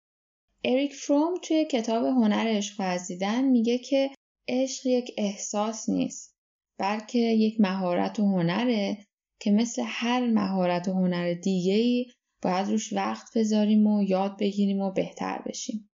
اریک 0.64 0.94
فروم 0.94 1.34
توی 1.42 1.64
کتاب 1.64 2.04
هنر 2.04 2.44
عشق 2.46 2.80
ورزیدن 2.80 3.44
میگه 3.44 3.78
که 3.78 4.10
عشق 4.48 4.86
یک 4.86 5.14
احساس 5.18 5.88
نیست 5.88 6.34
بلکه 6.78 7.18
یک 7.18 7.60
مهارت 7.60 8.20
و 8.20 8.22
هنره 8.22 9.07
که 9.40 9.50
مثل 9.50 9.82
هر 9.86 10.26
مهارت 10.26 10.88
و 10.88 10.92
هنر 10.92 11.34
دیگه 11.34 11.74
ای 11.74 12.06
باید 12.42 12.68
روش 12.68 12.92
وقت 12.92 13.38
بذاریم 13.38 13.86
و 13.86 14.02
یاد 14.02 14.38
بگیریم 14.38 14.80
و 14.80 14.90
بهتر 14.90 15.42
بشیم. 15.46 15.90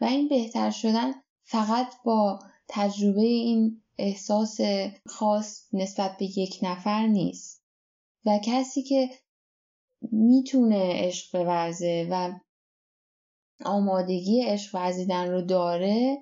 و 0.00 0.04
این 0.04 0.28
بهتر 0.28 0.70
شدن 0.70 1.12
فقط 1.44 1.94
با 2.04 2.38
تجربه 2.68 3.20
این 3.20 3.82
احساس 3.98 4.58
خاص 5.06 5.68
نسبت 5.72 6.16
به 6.18 6.24
یک 6.38 6.58
نفر 6.62 7.06
نیست. 7.06 7.64
و 8.26 8.38
کسی 8.44 8.82
که 8.82 9.10
می‌تونه 10.12 10.90
عشق 10.94 11.38
بورزه 11.38 12.08
و 12.10 12.32
آمادگی 13.64 14.42
عشق 14.42 14.74
ورزیدن 14.74 15.30
رو 15.30 15.42
داره 15.42 16.18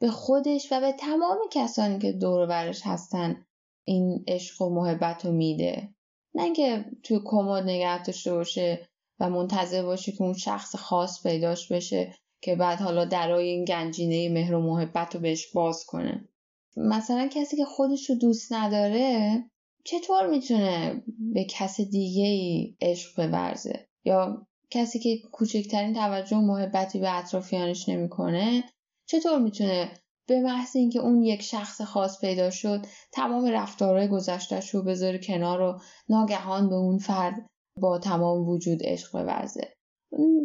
به 0.00 0.10
خودش 0.10 0.72
و 0.72 0.80
به 0.80 0.92
تمام 0.92 1.38
کسانی 1.52 1.98
که 1.98 2.12
دور 2.12 2.46
برش 2.46 2.80
هستن 2.84 3.46
این 3.88 4.24
عشق 4.28 4.62
و 4.62 4.74
محبت 4.74 5.26
رو 5.26 5.32
میده. 5.32 5.88
نه 6.34 6.42
اینکه 6.42 6.84
توی 7.02 7.20
کمد 7.24 7.62
نگه 7.62 8.02
داشته 8.02 8.32
باشه 8.32 8.88
و 9.20 9.30
منتظر 9.30 9.82
باشه 9.82 10.12
که 10.12 10.22
اون 10.22 10.34
شخص 10.34 10.76
خاص 10.76 11.22
پیداش 11.22 11.72
بشه 11.72 12.14
که 12.42 12.56
بعد 12.56 12.78
حالا 12.78 13.04
درای 13.04 13.48
این 13.48 13.64
گنجینه 13.64 14.28
مهر 14.28 14.54
و 14.54 14.60
محبت 14.60 15.14
رو 15.14 15.20
بهش 15.20 15.52
باز 15.52 15.84
کنه. 15.84 16.28
مثلا 16.76 17.28
کسی 17.32 17.56
که 17.56 17.64
خودش 17.64 18.10
رو 18.10 18.16
دوست 18.16 18.52
نداره 18.52 19.44
چطور 19.84 20.26
می‌تونه 20.26 21.02
به 21.34 21.44
کس 21.44 21.80
دیگه 21.80 22.24
ای 22.24 22.76
عشق 22.80 23.30
بورزه؟ 23.30 23.88
یا 24.04 24.46
کسی 24.70 24.98
که 24.98 25.18
کوچکترین 25.32 25.94
توجه 25.94 26.36
و 26.36 26.40
محبتی 26.40 26.98
به 26.98 27.18
اطرافیانش 27.18 27.88
نمی‌کنه 27.88 28.64
چطور 29.06 29.38
می‌تونه 29.38 29.90
به 30.28 30.40
محض 30.40 30.76
اینکه 30.76 30.98
اون 30.98 31.22
یک 31.22 31.42
شخص 31.42 31.80
خاص 31.80 32.20
پیدا 32.20 32.50
شد 32.50 32.86
تمام 33.12 33.44
رفتارهای 33.44 34.08
گذشتهش 34.08 34.70
رو 34.70 34.82
بذاره 34.82 35.18
کنار 35.18 35.60
و 35.60 35.80
ناگهان 36.08 36.68
به 36.68 36.74
اون 36.74 36.98
فرد 36.98 37.46
با 37.80 37.98
تمام 37.98 38.48
وجود 38.48 38.78
عشق 38.84 39.12
بورزه. 39.12 39.72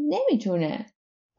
نمی‌تونه. 0.10 0.86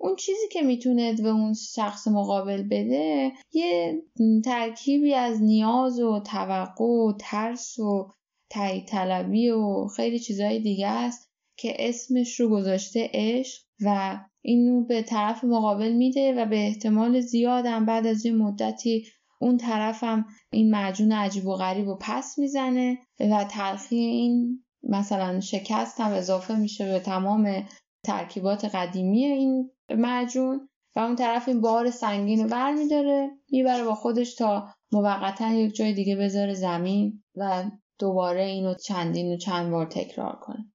اون 0.00 0.16
چیزی 0.16 0.48
که 0.52 0.62
می‌تونه 0.62 1.12
به 1.12 1.28
اون 1.28 1.54
شخص 1.54 2.08
مقابل 2.08 2.62
بده 2.62 3.32
یه 3.52 4.02
ترکیبی 4.44 5.14
از 5.14 5.42
نیاز 5.42 6.00
و 6.00 6.20
توقع 6.20 6.84
و 6.84 7.12
ترس 7.20 7.78
و 7.78 8.10
تایید 8.50 8.86
طلبی 8.86 9.50
و 9.50 9.86
خیلی 9.86 10.18
چیزهای 10.18 10.60
دیگه 10.60 10.88
است. 10.88 11.33
که 11.56 11.76
اسمش 11.78 12.40
رو 12.40 12.48
گذاشته 12.48 13.10
عشق 13.14 13.62
و 13.84 14.18
اینو 14.42 14.84
به 14.84 15.02
طرف 15.02 15.44
مقابل 15.44 15.92
میده 15.92 16.34
و 16.34 16.46
به 16.46 16.66
احتمال 16.66 17.20
زیادم 17.20 17.86
بعد 17.86 18.06
از 18.06 18.26
یه 18.26 18.32
مدتی 18.32 19.06
اون 19.40 19.56
طرفم 19.56 20.26
این 20.52 20.70
معجون 20.70 21.12
عجیب 21.12 21.46
و 21.46 21.54
غریب 21.54 21.88
و 21.88 21.98
پس 22.00 22.38
می‌زنه 22.38 22.98
و 23.20 23.44
تلخی 23.44 23.96
این 23.96 24.64
مثلا 24.82 25.40
شکست 25.40 26.00
هم 26.00 26.12
اضافه 26.12 26.56
میشه 26.56 26.92
به 26.92 27.00
تمام 27.00 27.64
ترکیبات 28.04 28.64
قدیمی 28.64 29.24
این 29.24 29.70
معجون 29.90 30.68
و 30.96 31.00
اون 31.00 31.16
طرف 31.16 31.48
این 31.48 31.60
بار 31.60 31.90
سنگین 31.90 32.42
رو 32.42 32.48
بر 32.48 32.72
میداره 32.72 33.30
می‌بره 33.50 33.84
با 33.84 33.94
خودش 33.94 34.34
تا 34.34 34.68
موقتا 34.92 35.52
یک 35.52 35.74
جای 35.74 35.92
دیگه 35.92 36.16
بذاره 36.16 36.54
زمین 36.54 37.22
و 37.36 37.64
دوباره 37.98 38.44
اینو 38.44 38.74
چندین 38.74 39.34
و 39.34 39.36
چند 39.36 39.70
بار 39.70 39.86
تکرار 39.86 40.36
کنه. 40.42 40.73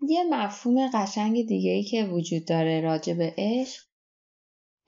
یه 0.00 0.24
مفهوم 0.24 0.90
قشنگ 0.94 1.46
دیگه 1.46 1.70
ای 1.70 1.82
که 1.82 2.04
وجود 2.04 2.44
داره 2.44 2.80
راجع 2.80 3.14
به 3.14 3.34
عشق 3.38 3.84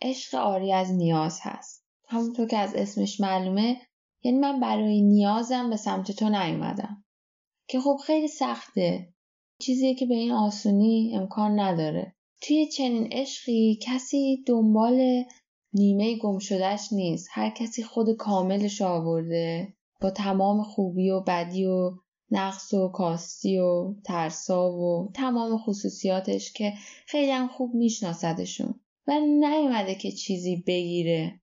عشق 0.03 0.35
آری 0.35 0.73
از 0.73 0.93
نیاز 0.93 1.39
هست. 1.43 1.85
همونطور 2.09 2.47
که 2.47 2.57
از 2.57 2.75
اسمش 2.75 3.21
معلومه 3.21 3.81
یعنی 4.23 4.39
من 4.39 4.61
برای 4.61 5.03
نیازم 5.03 5.71
به 5.71 5.77
سمت 5.77 6.13
تو 6.13 6.29
نیومدم. 6.29 7.05
که 7.69 7.81
خب 7.81 7.97
خیلی 8.07 8.29
سخته. 8.29 9.15
چیزیه 9.61 9.95
که 9.95 10.07
به 10.07 10.15
این 10.15 10.33
آسونی 10.33 11.13
امکان 11.15 11.61
نداره. 11.61 12.15
توی 12.43 12.67
چنین 12.67 13.09
عشقی 13.13 13.79
کسی 13.83 14.45
دنبال 14.47 15.25
نیمه 15.73 16.19
گم 16.19 16.39
شدهش 16.39 16.93
نیست. 16.93 17.29
هر 17.33 17.51
کسی 17.51 17.83
خود 17.83 18.17
کاملش 18.17 18.83
آورده 18.83 19.75
با 20.01 20.11
تمام 20.11 20.63
خوبی 20.63 21.11
و 21.11 21.21
بدی 21.21 21.65
و 21.65 21.93
نقص 22.31 22.75
و 22.75 22.89
کاستی 22.89 23.59
و 23.59 23.95
ترسا 24.05 24.73
و 24.73 25.11
تمام 25.15 25.59
خصوصیاتش 25.59 26.53
که 26.53 26.73
خیلی 27.07 27.31
هم 27.31 27.49
خوب 27.49 27.75
میشناسدشون. 27.75 28.81
و 29.07 29.21
نیومده 29.21 29.95
که 29.95 30.13
چیزی 30.13 30.65
بگیره. 30.67 31.41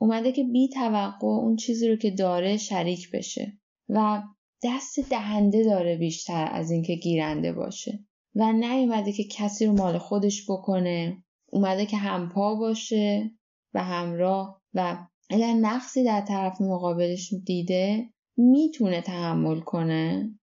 اومده 0.00 0.32
که 0.32 0.44
بی 0.44 0.68
توقع 0.68 1.26
اون 1.26 1.56
چیزی 1.56 1.88
رو 1.88 1.96
که 1.96 2.10
داره 2.10 2.56
شریک 2.56 3.10
بشه 3.10 3.58
و 3.88 4.22
دست 4.64 5.00
دهنده 5.10 5.64
داره 5.64 5.96
بیشتر 5.96 6.48
از 6.52 6.70
اینکه 6.70 6.94
گیرنده 6.94 7.52
باشه. 7.52 8.04
و 8.34 8.52
نیومده 8.52 9.12
که 9.12 9.24
کسی 9.24 9.66
رو 9.66 9.72
مال 9.72 9.98
خودش 9.98 10.50
بکنه. 10.50 11.24
اومده 11.46 11.86
که 11.86 11.96
همپا 11.96 12.54
باشه 12.54 13.30
و 13.74 13.84
همراه 13.84 14.62
و 14.74 15.06
اگر 15.30 15.52
نقصی 15.52 16.04
در 16.04 16.20
طرف 16.20 16.60
مقابلش 16.60 17.34
دیده 17.44 18.11
می‌تونه 18.36 19.00
تحمل 19.00 19.60
کنه 19.60 20.38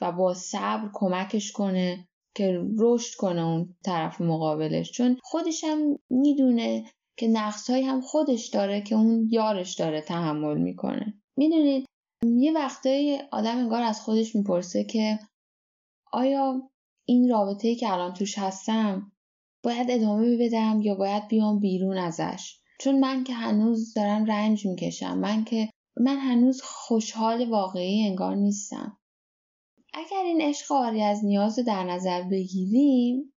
و 0.00 0.12
با 0.12 0.34
صبر 0.34 0.90
کمکش 0.94 1.52
کنه 1.52 2.08
که 2.36 2.60
رشد 2.78 3.16
کنه 3.16 3.46
اون 3.46 3.76
طرف 3.84 4.20
مقابلش. 4.20 4.92
چون 4.92 5.16
خودش 5.22 5.64
هم 5.64 5.98
می‌دونه 6.10 6.84
که 7.18 7.28
نقصهایی 7.28 7.84
هم 7.84 8.00
خودش 8.00 8.48
داره 8.48 8.80
که 8.80 8.94
اون 8.94 9.28
یارش 9.30 9.74
داره 9.74 10.00
تحمل 10.00 10.58
می‌کنه. 10.58 11.22
می‌دونید 11.36 11.86
یه 12.26 12.52
وقتایی 12.52 13.18
آدم 13.32 13.58
انگار 13.58 13.82
از 13.82 14.00
خودش 14.00 14.36
می‌پرسه 14.36 14.84
که 14.84 15.18
آیا 16.12 16.70
این 17.08 17.30
رابطه 17.30 17.74
که 17.74 17.92
الان 17.92 18.12
توش 18.14 18.38
هستم 18.38 19.12
باید 19.64 19.90
ادامه 19.90 20.36
بدم 20.36 20.80
یا 20.82 20.94
باید 20.94 21.28
بیام 21.28 21.60
بیرون 21.60 21.98
ازش؟ 21.98 22.60
چون 22.80 23.00
من 23.00 23.24
که 23.24 23.34
هنوز 23.34 23.94
دارم 23.94 24.24
رنج 24.24 24.66
می‌کشم 24.66 25.18
من 25.18 25.44
که 25.44 25.70
من 25.96 26.16
هنوز 26.16 26.62
خوشحال 26.62 27.50
واقعی 27.50 28.06
انگار 28.06 28.34
نیستم. 28.34 28.98
اگر 29.94 30.22
این 30.24 30.40
عشق 30.40 30.72
آری 30.72 31.02
از 31.02 31.24
نیاز 31.24 31.58
در 31.58 31.84
نظر 31.84 32.22
بگیریم 32.22 33.32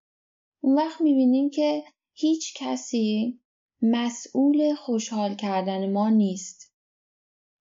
اون 0.64 0.76
وقت 0.78 1.02
می‌بینیم 1.02 1.50
که 1.50 1.84
هیچ 2.14 2.54
کسی 2.58 3.40
مسئول 3.82 4.76
خوشحال 4.76 5.36
کردن 5.36 5.92
ما 5.92 6.10
نیست 6.10 6.74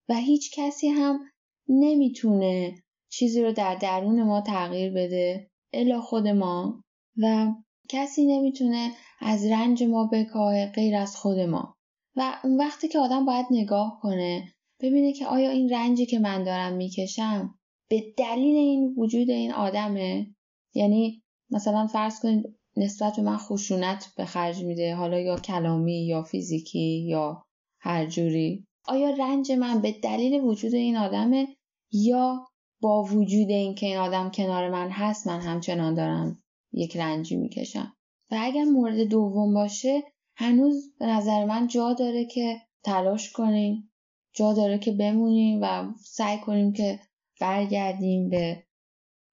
و 0.08 0.14
هیچ 0.14 0.58
کسی 0.58 0.88
هم 0.88 1.20
نمی‌تونه 1.68 2.82
چیزی 3.08 3.42
رو 3.42 3.52
در 3.52 3.74
درون 3.74 4.22
ما 4.22 4.40
تغییر 4.40 4.92
بده 4.92 5.50
الا 5.72 6.00
خود 6.00 6.28
ما. 6.28 6.84
و 7.22 7.52
کسی 7.88 8.24
نمی‌تونه 8.26 8.92
از 9.20 9.46
رنج 9.46 9.82
ما 9.82 10.08
بکاه 10.12 10.66
غیر 10.66 10.96
از 10.96 11.16
خود 11.16 11.38
ما. 11.38 11.74
و 12.16 12.40
اون 12.44 12.56
وقتی 12.56 12.88
که 12.88 12.98
آدم 12.98 13.24
باید 13.24 13.46
نگاه 13.50 13.98
کنه 14.02 14.53
ببینه 14.80 15.12
که 15.12 15.26
آیا 15.26 15.50
این 15.50 15.70
رنجی 15.72 16.06
که 16.06 16.18
من 16.18 16.44
دارم 16.44 16.72
می‌کشم 16.72 17.58
به 17.90 18.14
دلیل 18.16 18.56
این 18.56 18.94
وجود 18.96 19.30
این 19.30 19.52
آدمه؟ 19.52 20.34
یعنی 20.74 21.22
مثلا 21.50 21.86
فرض 21.86 22.20
کنید 22.20 22.58
نسبت 22.76 23.16
به 23.16 23.22
من 23.22 23.36
خشونت 23.36 24.12
به 24.16 24.24
خرج 24.24 24.62
میده 24.62 24.94
حالا 24.94 25.20
یا 25.20 25.36
کلامی 25.36 26.06
یا 26.06 26.22
فیزیکی 26.22 27.04
یا 27.08 27.42
هر 27.80 28.06
جوری. 28.06 28.66
آیا 28.86 29.10
رنج 29.10 29.52
من 29.52 29.80
به 29.80 29.92
دلیل 29.92 30.40
وجود 30.40 30.74
این 30.74 30.96
آدمه 30.96 31.48
یا 31.92 32.46
با 32.80 33.02
وجود 33.02 33.50
اینکه 33.50 33.86
این 33.86 33.96
آدم 33.96 34.30
کنار 34.30 34.70
من 34.70 34.90
هست 34.90 35.26
من 35.26 35.40
همچنان 35.40 35.94
دارم 35.94 36.42
یک 36.72 36.96
رنجی 36.96 37.36
می‌کشم؟ 37.36 37.96
و 38.30 38.36
اگر 38.40 38.64
مورد 38.64 39.00
دوم 39.00 39.54
باشه 39.54 40.02
هنوز 40.36 40.94
به 40.98 41.06
نظر 41.06 41.44
من 41.44 41.66
جا 41.66 41.92
داره 41.92 42.24
که 42.24 42.60
تلاش 42.84 43.32
کنیم 43.32 43.90
جا 44.34 44.52
داره 44.52 44.78
که 44.78 44.92
بمونیم 44.92 45.58
و 45.62 45.92
سعی 45.98 46.38
کنیم 46.38 46.72
که 46.72 47.00
برگردیم 47.40 48.28
به 48.28 48.66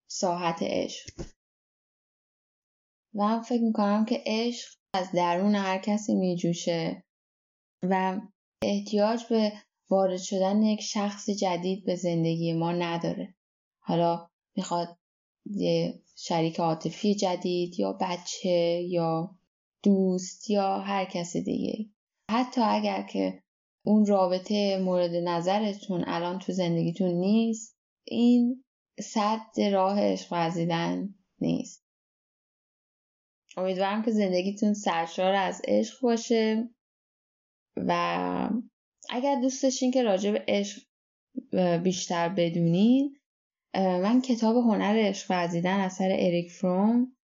ساحت 0.08 0.60
عشق. 0.62 1.26
و 3.16 3.24
هم 3.24 3.42
فکر 3.42 3.62
می‌کنم 3.62 4.06
که 4.06 4.24
عشق 4.26 4.74
از 4.94 5.12
درون 5.12 5.56
هر 5.56 5.78
کسی 5.78 6.16
میجوشه 6.16 7.04
و 7.84 8.22
احتیاج 8.64 9.24
به 9.30 9.54
وارد 9.90 10.20
شدن 10.20 10.62
یک 10.62 10.82
شخص 10.82 11.30
جدید 11.30 11.86
به 11.86 11.96
زندگی 11.96 12.54
ما 12.54 12.72
نداره. 12.72 13.36
حالا 13.80 14.30
می‌خواد 14.56 14.98
یه 15.46 16.02
شریک 16.16 16.60
عاطفی 16.60 17.16
جدید 17.16 17.80
یا 17.80 17.94
بچه 18.02 18.82
یا 18.90 19.36
دوست 19.84 20.50
یا 20.50 20.80
هر 20.80 21.06
کس 21.06 21.38
دیگه 21.38 21.90
حتی 22.32 22.62
اگر 22.62 23.04
که 23.04 23.41
اون 23.86 24.06
رابطه 24.06 24.78
مورد 24.78 25.16
نظرتون 25.16 26.04
الان 26.08 26.40
تو 26.40 26.52
زندگیتون 26.54 27.12
نیست؟ 27.12 27.78
این 28.08 28.64
صد 29.00 29.62
راه 29.72 30.00
عشق 30.02 30.34
ورزیدن 30.34 31.16
نیست. 31.42 31.84
امیدوارم 33.58 34.04
که 34.04 34.12
زندگیتون 34.12 34.74
سرشار 34.74 35.34
از 35.34 35.62
عشق 35.68 36.02
باشه 36.02 36.70
و 37.78 38.50
اگر 39.10 39.42
دوست 39.42 39.64
داشتین 39.64 39.92
که 39.92 40.04
راجع 40.04 40.32
به 40.32 40.46
عشق 40.48 40.82
بیشتر 41.84 42.30
بدونین 42.30 43.18
من 43.76 44.22
کتاب 44.22 44.56
هنر 44.56 44.96
عشق 44.98 45.32
ورزیدن 45.32 45.80
اثر 45.80 46.10
اریک 46.12 46.52
فروم 46.52 47.18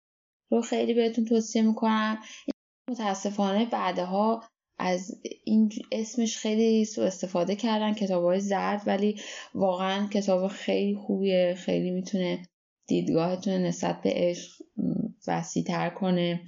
رو 0.52 0.62
خیلی 0.62 0.94
بهتون 0.94 1.26
توصیه 1.26 1.62
می‌کنم. 1.62 2.24
متاسفانه 2.90 3.66
بعدها 3.66 4.44
از 4.78 5.22
این 5.44 5.72
اسمش 5.92 6.38
خیلی 6.38 6.86
سو 6.86 7.02
استفاده 7.02 7.56
کردن 7.56 7.94
کتاب 7.94 8.24
های 8.24 8.40
زرد 8.40 8.82
ولی 8.86 9.20
واقعا 9.54 10.08
کتاب 10.08 10.48
خیلی 10.48 10.96
خوبیه 10.96 11.56
خیلی 11.58 11.92
می‌تونه 11.92 12.40
دیدگاهتون 12.88 13.54
نسبت 13.54 14.02
به 14.02 14.12
عشق 14.16 14.52
وسیع 15.28 15.64
تر 15.64 15.90
کنه. 15.90 16.42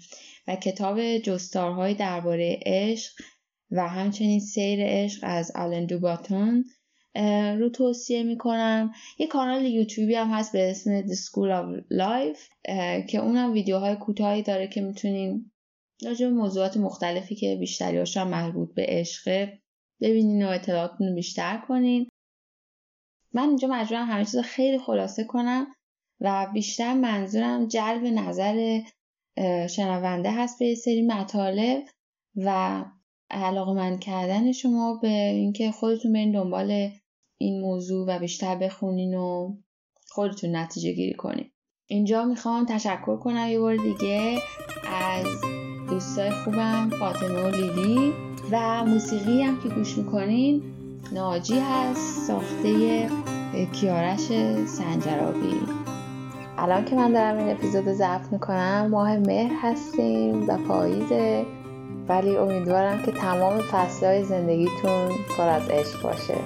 و 0.47 0.55
کتاب 0.55 1.17
جستارهای 1.17 1.93
درباره 1.93 2.59
عشق 2.65 3.13
و 3.71 3.87
همچنین 3.87 4.39
سیر 4.39 4.79
عشق 4.81 5.19
از 5.23 5.51
آلن 5.55 5.85
دوباتون 5.85 6.65
رو 7.59 7.69
توصیه 7.69 8.23
می‌کنم. 8.23 8.91
یه 9.19 9.27
کانال 9.27 9.65
یوتیوبی 9.65 10.15
هم 10.15 10.29
هست 10.29 10.51
به 10.53 10.71
اسم 10.71 11.01
The 11.01 11.15
School 11.15 11.51
of 11.51 11.97
Life 11.97 12.39
که 13.05 13.17
اونم 13.17 13.53
ویدیوهای 13.53 13.95
کوتاهی 13.95 14.41
داره 14.41 14.67
که 14.67 14.81
می‌تونین 14.81 15.51
راجع 16.03 16.27
به 16.27 16.33
موضوعات 16.33 16.77
مختلفی 16.77 17.35
که 17.35 17.55
بیشتری 17.55 17.97
هاشون 17.97 18.27
مربوط 18.27 18.73
به 18.73 18.85
عشقه 18.87 19.61
ببینین 20.01 20.45
و 20.45 20.49
اطلاعاتتون 20.49 21.15
بیشتر 21.15 21.57
کنین. 21.67 22.09
من 23.33 23.47
اینجا 23.47 23.67
مجبورم 23.67 24.07
همه 24.07 24.25
چیز 24.25 24.37
خیلی 24.37 24.79
خلاصه 24.79 25.23
کنم 25.23 25.67
و 26.21 26.47
بیشتر 26.53 26.93
منظورم 26.93 27.67
جلب 27.67 28.03
نظر 28.03 28.81
شنونده 29.69 30.31
هست 30.31 30.59
به 30.59 30.75
سری 30.75 31.01
مطالب 31.01 31.83
و 32.35 32.85
علاقه 33.29 33.73
من 33.73 33.99
کردن 33.99 34.51
شما 34.51 34.99
به 35.01 35.07
اینکه 35.07 35.71
خودتون 35.71 36.13
برین 36.13 36.31
دنبال 36.31 36.91
این 37.37 37.61
موضوع 37.61 38.07
و 38.07 38.19
بیشتر 38.19 38.55
بخونین 38.55 39.13
و 39.13 39.57
خودتون 40.07 40.55
نتیجه 40.55 40.91
گیری 40.91 41.13
کنین. 41.13 41.51
اینجا 41.89 42.25
می‌خوام 42.25 42.65
تشکر 42.65 43.17
کنم 43.17 43.47
یه 43.49 43.59
بار 43.59 43.75
دیگه 43.75 44.39
از 44.85 45.56
دوستای 45.89 46.31
خوبم 46.31 46.89
فاطمه 46.99 47.41
و 47.43 47.47
لیلی 47.47 48.13
و 48.51 48.85
موسیقی 48.85 49.41
هم 49.41 49.61
که 49.63 49.69
گوش 49.69 49.97
می‌کنین 49.97 50.61
ناجی 51.11 51.59
هست 51.59 52.27
ساخته 52.27 53.09
کیارش 53.73 54.27
سنجرابی. 54.65 55.61
الان 56.57 56.85
که 56.85 56.95
من 56.95 57.13
دارم 57.13 57.37
این 57.37 57.49
اپیزود 57.49 57.93
ضبط 57.93 58.31
می‌کنم 58.31 58.87
ماه 58.91 59.17
مهر 59.17 59.53
هستیم 59.61 60.49
و 60.49 60.57
پاییزه. 60.67 61.45
ولی 62.09 62.37
امیدوارم 62.37 63.01
که 63.01 63.11
تمام 63.11 63.57
فصلهای 63.57 64.23
زندگیتون 64.23 65.07
پر 65.37 65.43
از 65.43 65.69
عشق 65.69 66.03
باشه. 66.03 66.37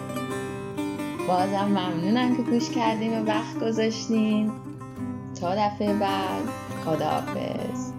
بازم 1.27 1.65
ممنونم 1.65 2.35
که 2.35 2.43
گوش 2.43 2.69
کردیم 2.69 3.13
و 3.13 3.25
وقت 3.25 3.59
گذاشتین. 3.59 4.51
تا 5.41 5.55
دفعه 5.55 5.93
بعد 5.93 6.43
خداحافظ. 6.85 7.90